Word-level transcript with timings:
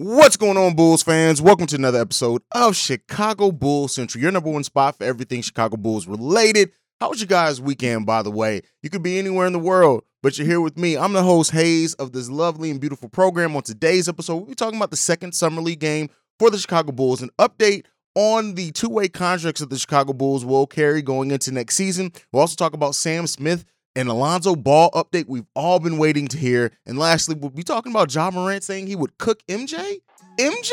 What's 0.00 0.36
going 0.36 0.56
on, 0.56 0.76
Bulls 0.76 1.02
fans? 1.02 1.42
Welcome 1.42 1.66
to 1.66 1.74
another 1.74 2.00
episode 2.00 2.42
of 2.52 2.76
Chicago 2.76 3.50
Bulls 3.50 3.94
Central, 3.94 4.22
your 4.22 4.30
number 4.30 4.48
one 4.48 4.62
spot 4.62 4.96
for 4.96 5.02
everything 5.02 5.42
Chicago 5.42 5.76
Bulls 5.76 6.06
related. 6.06 6.70
How 7.00 7.10
was 7.10 7.18
your 7.18 7.26
guys' 7.26 7.60
weekend, 7.60 8.06
by 8.06 8.22
the 8.22 8.30
way? 8.30 8.62
You 8.80 8.90
could 8.90 9.02
be 9.02 9.18
anywhere 9.18 9.48
in 9.48 9.52
the 9.52 9.58
world, 9.58 10.04
but 10.22 10.38
you're 10.38 10.46
here 10.46 10.60
with 10.60 10.78
me. 10.78 10.96
I'm 10.96 11.14
the 11.14 11.24
host, 11.24 11.50
Hayes, 11.50 11.94
of 11.94 12.12
this 12.12 12.30
lovely 12.30 12.70
and 12.70 12.80
beautiful 12.80 13.08
program. 13.08 13.56
On 13.56 13.62
today's 13.62 14.08
episode, 14.08 14.36
we'll 14.36 14.46
be 14.46 14.54
talking 14.54 14.76
about 14.76 14.92
the 14.92 14.96
second 14.96 15.32
Summer 15.32 15.60
League 15.60 15.80
game 15.80 16.10
for 16.38 16.48
the 16.48 16.58
Chicago 16.58 16.92
Bulls, 16.92 17.20
an 17.20 17.30
update 17.36 17.84
on 18.14 18.54
the 18.54 18.70
two 18.70 18.88
way 18.88 19.08
contracts 19.08 19.60
that 19.62 19.70
the 19.70 19.78
Chicago 19.78 20.12
Bulls 20.12 20.44
will 20.44 20.68
carry 20.68 21.02
going 21.02 21.32
into 21.32 21.50
next 21.50 21.74
season. 21.74 22.12
We'll 22.32 22.42
also 22.42 22.54
talk 22.54 22.72
about 22.72 22.94
Sam 22.94 23.26
Smith 23.26 23.64
and 23.98 24.08
Alonzo 24.08 24.54
Ball 24.54 24.92
update 24.92 25.24
we've 25.26 25.48
all 25.56 25.80
been 25.80 25.98
waiting 25.98 26.28
to 26.28 26.38
hear. 26.38 26.70
And 26.86 26.96
lastly, 26.96 27.34
we'll 27.34 27.50
be 27.50 27.64
talking 27.64 27.90
about 27.90 28.14
Ja 28.14 28.30
Morant 28.30 28.62
saying 28.62 28.86
he 28.86 28.94
would 28.94 29.18
cook 29.18 29.42
MJ. 29.48 29.96
MJ? 30.38 30.70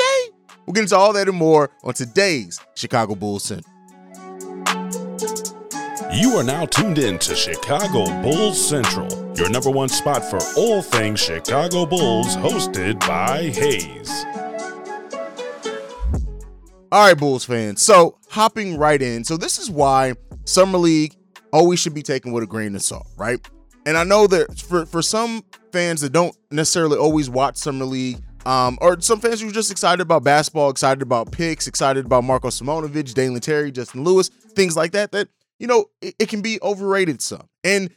We'll 0.65 0.73
get 0.73 0.83
into 0.83 0.95
all 0.95 1.11
that 1.13 1.27
and 1.27 1.35
more 1.35 1.71
on 1.83 1.95
today's 1.95 2.59
Chicago 2.75 3.15
Bulls 3.15 3.43
Central. 3.43 3.73
You 6.13 6.37
are 6.37 6.43
now 6.43 6.67
tuned 6.67 6.99
in 6.99 7.17
to 7.17 7.35
Chicago 7.35 8.05
Bulls 8.21 8.63
Central, 8.63 9.07
your 9.35 9.49
number 9.49 9.71
one 9.71 9.89
spot 9.89 10.23
for 10.23 10.37
all 10.55 10.83
things 10.83 11.19
Chicago 11.19 11.87
Bulls, 11.87 12.35
hosted 12.35 12.99
by 13.07 13.49
Hayes. 13.49 14.25
All 16.91 17.07
right, 17.07 17.17
Bulls 17.17 17.43
fans. 17.43 17.81
So, 17.81 18.19
hopping 18.29 18.77
right 18.77 19.01
in. 19.01 19.23
So, 19.23 19.35
this 19.35 19.57
is 19.57 19.71
why 19.71 20.13
Summer 20.45 20.77
League 20.77 21.15
always 21.55 21.79
should 21.79 21.93
be 21.93 22.03
taken 22.03 22.33
with 22.33 22.43
a 22.43 22.47
grain 22.47 22.75
of 22.75 22.81
salt, 22.81 23.07
right? 23.15 23.39
And 23.85 23.97
I 23.97 24.03
know 24.03 24.27
that 24.27 24.59
for 24.59 24.85
for 24.85 25.01
some 25.01 25.43
fans 25.71 26.01
that 26.01 26.11
don't 26.11 26.35
necessarily 26.51 26.97
always 26.97 27.29
watch 27.29 27.55
Summer 27.55 27.85
League, 27.85 28.17
um, 28.45 28.77
or 28.81 28.99
some 28.99 29.21
fans 29.21 29.41
who 29.41 29.47
are 29.47 29.53
just 29.53 29.71
excited 29.71 30.01
about 30.01 30.23
basketball, 30.23 30.69
excited 30.69 31.01
about 31.01 31.31
picks, 31.31 31.67
excited 31.67 32.05
about 32.05 32.25
Marko 32.25 32.49
Simonovic, 32.49 33.13
Dalen 33.13 33.39
Terry, 33.39 33.71
Justin 33.71 34.03
Lewis, 34.03 34.27
things 34.27 34.75
like 34.75 34.91
that, 34.91 35.11
that, 35.13 35.29
you 35.57 35.67
know, 35.67 35.85
it, 36.01 36.15
it 36.19 36.29
can 36.29 36.41
be 36.41 36.59
overrated 36.61 37.21
some. 37.21 37.47
And 37.63 37.89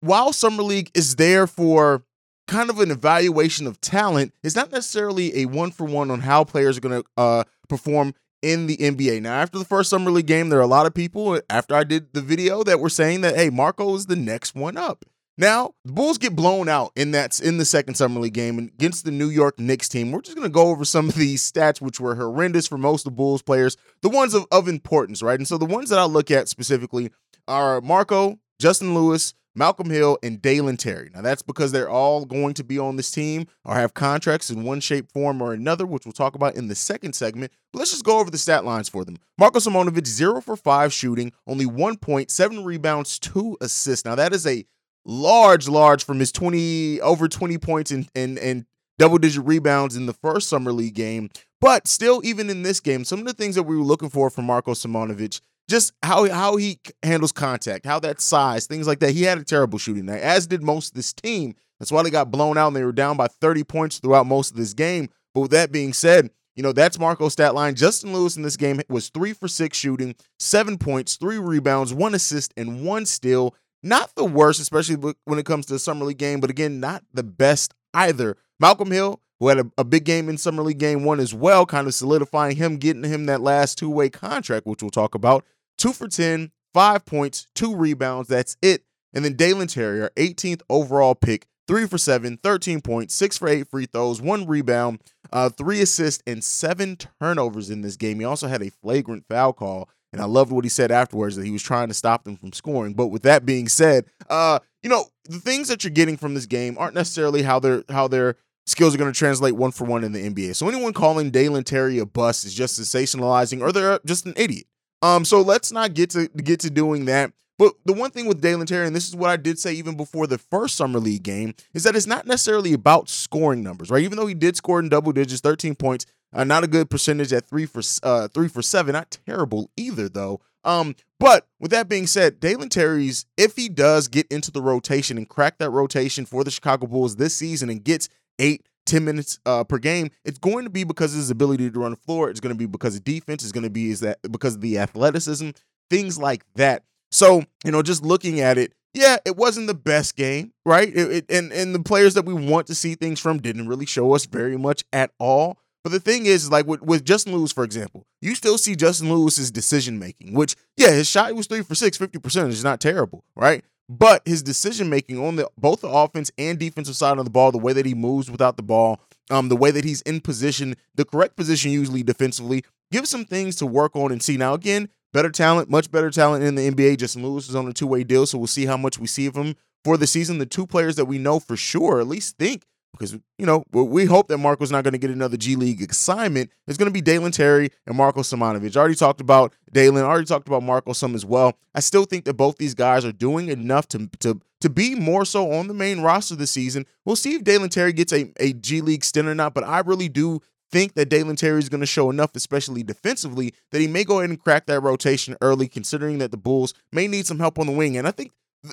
while 0.00 0.32
Summer 0.32 0.62
League 0.62 0.90
is 0.94 1.16
there 1.16 1.46
for 1.46 2.04
kind 2.46 2.70
of 2.70 2.80
an 2.80 2.90
evaluation 2.90 3.66
of 3.66 3.80
talent, 3.80 4.32
it's 4.42 4.56
not 4.56 4.70
necessarily 4.72 5.42
a 5.42 5.46
one 5.46 5.70
for 5.70 5.84
one 5.84 6.10
on 6.10 6.20
how 6.20 6.44
players 6.44 6.78
are 6.78 6.80
going 6.80 7.02
to 7.02 7.08
uh, 7.16 7.44
perform 7.68 8.14
in 8.42 8.66
the 8.66 8.76
NBA. 8.76 9.22
Now, 9.22 9.34
after 9.34 9.58
the 9.58 9.64
first 9.64 9.90
summer 9.90 10.10
league 10.10 10.26
game, 10.26 10.48
there 10.48 10.58
are 10.58 10.62
a 10.62 10.66
lot 10.66 10.86
of 10.86 10.94
people 10.94 11.40
after 11.48 11.74
I 11.74 11.84
did 11.84 12.12
the 12.12 12.22
video 12.22 12.62
that 12.64 12.80
were 12.80 12.88
saying 12.88 13.20
that 13.22 13.36
hey, 13.36 13.50
Marko 13.50 13.94
is 13.94 14.06
the 14.06 14.16
next 14.16 14.54
one 14.54 14.76
up. 14.76 15.04
Now, 15.40 15.72
the 15.86 15.92
Bulls 15.92 16.18
get 16.18 16.36
blown 16.36 16.68
out 16.68 16.92
in 16.96 17.12
that 17.12 17.40
in 17.40 17.56
the 17.56 17.64
second 17.64 17.94
summer 17.94 18.20
league 18.20 18.34
game 18.34 18.58
against 18.58 19.06
the 19.06 19.10
New 19.10 19.30
York 19.30 19.58
Knicks 19.58 19.88
team. 19.88 20.12
We're 20.12 20.20
just 20.20 20.36
to 20.36 20.48
go 20.50 20.68
over 20.68 20.84
some 20.84 21.08
of 21.08 21.14
these 21.14 21.50
stats, 21.50 21.80
which 21.80 21.98
were 21.98 22.14
horrendous 22.14 22.68
for 22.68 22.76
most 22.76 23.06
of 23.06 23.12
the 23.12 23.16
Bulls 23.16 23.40
players, 23.40 23.78
the 24.02 24.10
ones 24.10 24.34
of, 24.34 24.46
of 24.50 24.68
importance, 24.68 25.22
right? 25.22 25.38
And 25.38 25.48
so 25.48 25.56
the 25.56 25.64
ones 25.64 25.88
that 25.88 25.98
I 25.98 26.04
look 26.04 26.30
at 26.30 26.48
specifically 26.48 27.10
are 27.48 27.80
Marko, 27.80 28.38
Justin 28.58 28.94
Lewis, 28.94 29.32
Malcolm 29.54 29.90
Hill, 29.90 30.18
and 30.22 30.40
Dalen 30.40 30.76
Terry. 30.76 31.10
Now, 31.12 31.22
that's 31.22 31.42
because 31.42 31.72
they're 31.72 31.90
all 31.90 32.24
going 32.24 32.54
to 32.54 32.64
be 32.64 32.78
on 32.78 32.96
this 32.96 33.10
team 33.10 33.46
or 33.64 33.74
have 33.74 33.94
contracts 33.94 34.50
in 34.50 34.62
one 34.62 34.80
shape, 34.80 35.10
form, 35.12 35.42
or 35.42 35.52
another, 35.52 35.86
which 35.86 36.04
we'll 36.04 36.12
talk 36.12 36.34
about 36.34 36.54
in 36.54 36.68
the 36.68 36.74
second 36.74 37.14
segment. 37.14 37.52
But 37.72 37.80
let's 37.80 37.90
just 37.90 38.04
go 38.04 38.18
over 38.18 38.30
the 38.30 38.38
stat 38.38 38.64
lines 38.64 38.88
for 38.88 39.04
them. 39.04 39.16
Marko 39.38 39.58
Simonovic, 39.58 40.06
zero 40.06 40.40
for 40.40 40.56
five 40.56 40.92
shooting, 40.92 41.32
only 41.46 41.66
one 41.66 41.96
point, 41.96 42.30
seven 42.30 42.64
rebounds, 42.64 43.18
two 43.18 43.56
assists. 43.60 44.04
Now, 44.04 44.14
that 44.14 44.32
is 44.32 44.46
a 44.46 44.64
large, 45.04 45.68
large 45.68 46.04
from 46.04 46.20
his 46.20 46.32
20, 46.32 47.00
over 47.00 47.28
20 47.28 47.58
points 47.58 47.90
and, 47.90 48.08
and, 48.14 48.38
and 48.38 48.66
double 49.00 49.18
digit 49.18 49.44
rebounds 49.44 49.96
in 49.96 50.04
the 50.04 50.12
first 50.12 50.48
Summer 50.48 50.72
League 50.72 50.94
game. 50.94 51.30
But 51.60 51.88
still, 51.88 52.20
even 52.22 52.50
in 52.50 52.62
this 52.62 52.80
game, 52.80 53.04
some 53.04 53.18
of 53.18 53.26
the 53.26 53.32
things 53.32 53.54
that 53.54 53.62
we 53.62 53.76
were 53.76 53.82
looking 53.82 54.10
for 54.10 54.30
from 54.30 54.44
Marko 54.44 54.72
Simonovic 54.72 55.40
just 55.68 55.92
how 56.02 56.28
how 56.28 56.56
he 56.56 56.80
handles 57.02 57.32
contact, 57.32 57.86
how 57.86 58.00
that 58.00 58.20
size, 58.20 58.66
things 58.66 58.86
like 58.86 58.98
that. 58.98 59.12
He 59.12 59.22
had 59.22 59.38
a 59.38 59.44
terrible 59.44 59.78
shooting 59.78 60.06
night, 60.06 60.20
as 60.20 60.46
did 60.46 60.62
most 60.62 60.88
of 60.88 60.94
this 60.94 61.12
team. 61.12 61.54
That's 61.78 61.92
why 61.92 62.02
they 62.02 62.10
got 62.10 62.30
blown 62.30 62.58
out 62.58 62.68
and 62.68 62.76
they 62.76 62.84
were 62.84 62.92
down 62.92 63.16
by 63.16 63.28
30 63.28 63.64
points 63.64 63.98
throughout 64.00 64.26
most 64.26 64.50
of 64.50 64.56
this 64.56 64.74
game. 64.74 65.08
But 65.32 65.42
with 65.42 65.50
that 65.52 65.72
being 65.72 65.92
said, 65.94 66.30
you 66.56 66.62
know, 66.62 66.72
that's 66.72 66.98
Marko's 66.98 67.32
stat 67.32 67.54
line. 67.54 67.76
Justin 67.76 68.12
Lewis 68.12 68.36
in 68.36 68.42
this 68.42 68.56
game 68.56 68.80
was 68.88 69.08
three 69.08 69.32
for 69.32 69.48
six 69.48 69.78
shooting, 69.78 70.14
seven 70.38 70.76
points, 70.76 71.16
three 71.16 71.38
rebounds, 71.38 71.94
one 71.94 72.14
assist, 72.14 72.52
and 72.56 72.84
one 72.84 73.06
steal. 73.06 73.54
Not 73.82 74.14
the 74.14 74.24
worst, 74.24 74.60
especially 74.60 75.14
when 75.24 75.38
it 75.38 75.46
comes 75.46 75.66
to 75.66 75.72
the 75.72 75.78
Summer 75.78 76.04
League 76.04 76.18
game, 76.18 76.40
but 76.40 76.50
again, 76.50 76.80
not 76.80 77.02
the 77.14 77.22
best 77.22 77.72
either. 77.94 78.36
Malcolm 78.58 78.90
Hill, 78.90 79.20
who 79.38 79.48
had 79.48 79.58
a, 79.58 79.70
a, 79.78 79.84
big 79.84 80.04
game 80.04 80.28
in 80.28 80.36
Summer 80.36 80.62
League 80.62 80.78
game 80.78 81.04
one 81.04 81.18
as 81.18 81.32
well, 81.32 81.64
kind 81.64 81.86
of 81.86 81.94
solidifying 81.94 82.56
him, 82.56 82.76
getting 82.76 83.04
him 83.04 83.26
that 83.26 83.40
last 83.40 83.78
two 83.78 83.90
way 83.90 84.10
contract, 84.10 84.66
which 84.66 84.82
we'll 84.82 84.90
talk 84.90 85.14
about 85.14 85.44
two 85.78 85.92
for 85.92 86.08
10, 86.08 86.52
five 86.74 87.04
points, 87.06 87.46
two 87.54 87.74
rebounds. 87.74 88.28
That's 88.28 88.56
it. 88.62 88.84
And 89.12 89.24
then 89.24 89.34
Dalen 89.34 89.68
Terry, 89.68 90.02
our 90.02 90.10
18th 90.16 90.62
overall 90.68 91.14
pick, 91.14 91.46
three 91.66 91.86
for 91.86 91.98
seven, 91.98 92.36
13 92.36 92.80
points, 92.80 93.14
six 93.14 93.38
for 93.38 93.48
eight 93.48 93.68
free 93.68 93.86
throws, 93.86 94.20
one 94.20 94.46
rebound, 94.46 95.00
uh, 95.32 95.48
three 95.48 95.80
assists, 95.80 96.22
and 96.26 96.44
seven 96.44 96.96
turnovers 97.20 97.70
in 97.70 97.80
this 97.80 97.96
game. 97.96 98.20
He 98.20 98.24
also 98.24 98.46
had 98.46 98.62
a 98.62 98.70
flagrant 98.70 99.24
foul 99.28 99.52
call. 99.52 99.88
And 100.12 100.20
I 100.20 100.24
loved 100.24 100.50
what 100.50 100.64
he 100.64 100.68
said 100.68 100.90
afterwards 100.90 101.36
that 101.36 101.44
he 101.44 101.50
was 101.50 101.62
trying 101.62 101.88
to 101.88 101.94
stop 101.94 102.24
them 102.24 102.36
from 102.36 102.52
scoring. 102.52 102.94
But 102.94 103.08
with 103.08 103.22
that 103.22 103.46
being 103.46 103.68
said, 103.68 104.06
uh, 104.28 104.58
you 104.82 104.90
know, 104.90 105.04
the 105.24 105.38
things 105.38 105.68
that 105.68 105.84
you're 105.84 105.92
getting 105.92 106.16
from 106.16 106.34
this 106.34 106.46
game 106.46 106.76
aren't 106.78 106.94
necessarily 106.94 107.42
how 107.42 107.60
their 107.60 107.84
how 107.88 108.08
their 108.08 108.36
skills 108.66 108.94
are 108.94 108.98
going 108.98 109.12
to 109.12 109.18
translate 109.18 109.54
one 109.54 109.70
for 109.70 109.84
one 109.84 110.04
in 110.04 110.12
the 110.12 110.28
NBA. 110.28 110.56
So 110.56 110.68
anyone 110.68 110.92
calling 110.92 111.30
Dalen 111.30 111.64
Terry 111.64 111.98
a 111.98 112.06
bust 112.06 112.44
is 112.44 112.54
just 112.54 112.80
sensationalizing 112.80 113.60
or 113.60 113.72
they're 113.72 114.00
just 114.04 114.26
an 114.26 114.34
idiot. 114.36 114.66
Um, 115.02 115.24
so 115.24 115.40
let's 115.40 115.72
not 115.72 115.94
get 115.94 116.10
to 116.10 116.28
get 116.28 116.60
to 116.60 116.70
doing 116.70 117.06
that. 117.06 117.32
But 117.58 117.74
the 117.84 117.92
one 117.92 118.10
thing 118.10 118.26
with 118.26 118.40
Dalen 118.40 118.66
Terry, 118.66 118.86
and 118.86 118.96
this 118.96 119.06
is 119.06 119.14
what 119.14 119.28
I 119.28 119.36
did 119.36 119.58
say 119.58 119.74
even 119.74 119.94
before 119.94 120.26
the 120.26 120.38
first 120.38 120.76
summer 120.76 120.98
league 120.98 121.22
game, 121.22 121.54
is 121.74 121.82
that 121.82 121.94
it's 121.94 122.06
not 122.06 122.26
necessarily 122.26 122.72
about 122.72 123.10
scoring 123.10 123.62
numbers, 123.62 123.90
right? 123.90 124.02
Even 124.02 124.16
though 124.16 124.26
he 124.26 124.32
did 124.32 124.56
score 124.56 124.80
in 124.80 124.88
double 124.88 125.12
digits, 125.12 125.42
13 125.42 125.74
points, 125.74 126.06
uh, 126.32 126.44
not 126.44 126.64
a 126.64 126.68
good 126.68 126.90
percentage 126.90 127.32
at 127.32 127.48
three 127.48 127.66
for 127.66 127.82
uh, 128.02 128.28
three 128.28 128.48
for 128.48 128.62
seven, 128.62 128.92
not 128.92 129.18
terrible 129.26 129.70
either 129.76 130.08
though. 130.08 130.40
Um, 130.62 130.94
but 131.18 131.46
with 131.58 131.70
that 131.70 131.88
being 131.88 132.06
said, 132.06 132.40
Dalen 132.40 132.68
Terry's 132.68 133.26
if 133.36 133.56
he 133.56 133.68
does 133.68 134.08
get 134.08 134.26
into 134.28 134.50
the 134.50 134.62
rotation 134.62 135.16
and 135.16 135.28
crack 135.28 135.58
that 135.58 135.70
rotation 135.70 136.26
for 136.26 136.44
the 136.44 136.50
Chicago 136.50 136.86
Bulls 136.86 137.16
this 137.16 137.36
season 137.36 137.70
and 137.70 137.82
gets 137.82 138.08
eight 138.38 138.66
10 138.86 139.04
minutes 139.04 139.38
uh, 139.46 139.64
per 139.64 139.78
game, 139.78 140.10
it's 140.24 140.38
going 140.38 140.64
to 140.64 140.70
be 140.70 140.84
because 140.84 141.12
of 141.12 141.18
his 141.18 141.30
ability 141.30 141.70
to 141.70 141.78
run 141.78 141.92
the 141.92 141.96
floor. 141.96 142.28
It's 142.30 142.40
going 142.40 142.54
to 142.54 142.58
be 142.58 142.66
because 142.66 142.96
of 142.96 143.04
defense. 143.04 143.42
It's 143.42 143.52
going 143.52 143.64
to 143.64 143.70
be 143.70 143.90
is 143.90 144.00
that 144.00 144.18
because 144.30 144.56
of 144.56 144.60
the 144.60 144.78
athleticism, 144.78 145.50
things 145.88 146.18
like 146.18 146.44
that. 146.54 146.84
So, 147.10 147.44
you 147.64 147.70
know, 147.72 147.82
just 147.82 148.04
looking 148.04 148.40
at 148.40 148.58
it, 148.58 148.72
yeah, 148.92 149.18
it 149.24 149.36
wasn't 149.36 149.68
the 149.68 149.74
best 149.74 150.16
game, 150.16 150.52
right? 150.66 150.88
It, 150.88 151.12
it, 151.12 151.24
and 151.28 151.52
and 151.52 151.74
the 151.74 151.82
players 151.82 152.14
that 152.14 152.24
we 152.24 152.34
want 152.34 152.66
to 152.68 152.74
see 152.74 152.94
things 152.94 153.20
from 153.20 153.38
didn't 153.38 153.68
really 153.68 153.86
show 153.86 154.12
us 154.14 154.26
very 154.26 154.56
much 154.56 154.84
at 154.92 155.12
all. 155.18 155.58
But 155.82 155.92
the 155.92 156.00
thing 156.00 156.26
is, 156.26 156.50
like 156.50 156.66
with, 156.66 156.82
with 156.82 157.04
Justin 157.04 157.34
Lewis, 157.34 157.52
for 157.52 157.64
example, 157.64 158.06
you 158.20 158.34
still 158.34 158.58
see 158.58 158.76
Justin 158.76 159.12
Lewis's 159.12 159.50
decision 159.50 159.98
making, 159.98 160.34
which, 160.34 160.54
yeah, 160.76 160.90
his 160.90 161.08
shot 161.08 161.34
was 161.34 161.46
three 161.46 161.62
for 161.62 161.74
six, 161.74 161.96
50% 161.96 162.48
is 162.48 162.62
not 162.62 162.80
terrible, 162.80 163.24
right? 163.34 163.64
But 163.88 164.22
his 164.26 164.42
decision 164.42 164.88
making 164.88 165.18
on 165.18 165.36
the 165.36 165.50
both 165.58 165.80
the 165.80 165.88
offense 165.88 166.30
and 166.38 166.58
defensive 166.58 166.94
side 166.96 167.18
of 167.18 167.24
the 167.24 167.30
ball, 167.30 167.50
the 167.50 167.58
way 167.58 167.72
that 167.72 167.86
he 167.86 167.94
moves 167.94 168.30
without 168.30 168.56
the 168.56 168.62
ball, 168.62 169.00
um, 169.30 169.48
the 169.48 169.56
way 169.56 169.72
that 169.72 169.84
he's 169.84 170.00
in 170.02 170.20
position, 170.20 170.76
the 170.94 171.04
correct 171.04 171.34
position 171.34 171.72
usually 171.72 172.04
defensively, 172.04 172.62
give 172.92 173.08
some 173.08 173.24
things 173.24 173.56
to 173.56 173.66
work 173.66 173.96
on 173.96 174.12
and 174.12 174.22
see. 174.22 174.36
Now 174.36 174.54
again, 174.54 174.90
better 175.12 175.30
talent, 175.30 175.70
much 175.70 175.90
better 175.90 176.10
talent 176.10 176.44
in 176.44 176.54
the 176.54 176.70
NBA. 176.70 176.98
Justin 176.98 177.24
Lewis 177.24 177.48
is 177.48 177.56
on 177.56 177.66
a 177.66 177.72
two 177.72 177.86
way 177.86 178.04
deal, 178.04 178.26
so 178.26 178.38
we'll 178.38 178.46
see 178.46 178.66
how 178.66 178.76
much 178.76 178.98
we 178.98 179.08
see 179.08 179.26
of 179.26 179.34
him 179.34 179.56
for 179.82 179.96
the 179.96 180.06
season. 180.06 180.38
The 180.38 180.46
two 180.46 180.68
players 180.68 180.94
that 180.94 181.06
we 181.06 181.18
know 181.18 181.40
for 181.40 181.56
sure, 181.56 182.00
at 182.00 182.06
least 182.06 182.38
think 182.38 182.64
because 182.92 183.12
you 183.12 183.46
know 183.46 183.64
we 183.72 184.04
hope 184.04 184.28
that 184.28 184.38
Marko's 184.38 184.70
not 184.70 184.84
going 184.84 184.92
to 184.92 184.98
get 184.98 185.10
another 185.10 185.36
G 185.36 185.56
League 185.56 185.90
assignment. 185.90 186.50
It's 186.66 186.76
going 186.76 186.88
to 186.88 186.92
be 186.92 187.00
Dalen 187.00 187.32
Terry 187.32 187.70
and 187.86 187.96
Marko 187.96 188.20
Simonovic. 188.20 188.76
I 188.76 188.80
already 188.80 188.94
talked 188.94 189.20
about 189.20 189.54
Dalen. 189.72 190.02
already 190.02 190.26
talked 190.26 190.48
about 190.48 190.62
Marko 190.62 190.92
some 190.92 191.14
as 191.14 191.24
well. 191.24 191.56
I 191.74 191.80
still 191.80 192.04
think 192.04 192.24
that 192.24 192.34
both 192.34 192.58
these 192.58 192.74
guys 192.74 193.04
are 193.04 193.12
doing 193.12 193.48
enough 193.48 193.88
to 193.88 194.08
to 194.20 194.40
to 194.60 194.68
be 194.68 194.94
more 194.94 195.24
so 195.24 195.52
on 195.52 195.68
the 195.68 195.74
main 195.74 196.00
roster 196.00 196.36
this 196.36 196.50
season. 196.50 196.86
We'll 197.04 197.16
see 197.16 197.34
if 197.34 197.44
Dalen 197.44 197.70
Terry 197.70 197.92
gets 197.92 198.12
a, 198.12 198.32
a 198.38 198.52
G 198.52 198.80
League 198.80 199.04
stint 199.04 199.28
or 199.28 199.34
not, 199.34 199.54
but 199.54 199.64
I 199.64 199.80
really 199.80 200.08
do 200.08 200.40
think 200.70 200.94
that 200.94 201.08
Dalen 201.08 201.36
Terry 201.36 201.58
is 201.58 201.68
going 201.68 201.80
to 201.80 201.86
show 201.86 202.10
enough, 202.10 202.30
especially 202.34 202.82
defensively, 202.82 203.54
that 203.72 203.80
he 203.80 203.88
may 203.88 204.04
go 204.04 204.18
ahead 204.18 204.30
and 204.30 204.38
crack 204.38 204.66
that 204.66 204.80
rotation 204.80 205.36
early, 205.40 205.66
considering 205.68 206.18
that 206.18 206.30
the 206.30 206.36
Bulls 206.36 206.74
may 206.92 207.08
need 207.08 207.26
some 207.26 207.38
help 207.38 207.58
on 207.58 207.66
the 207.66 207.72
wing. 207.72 207.96
And 207.96 208.06
I 208.06 208.12
think 208.12 208.32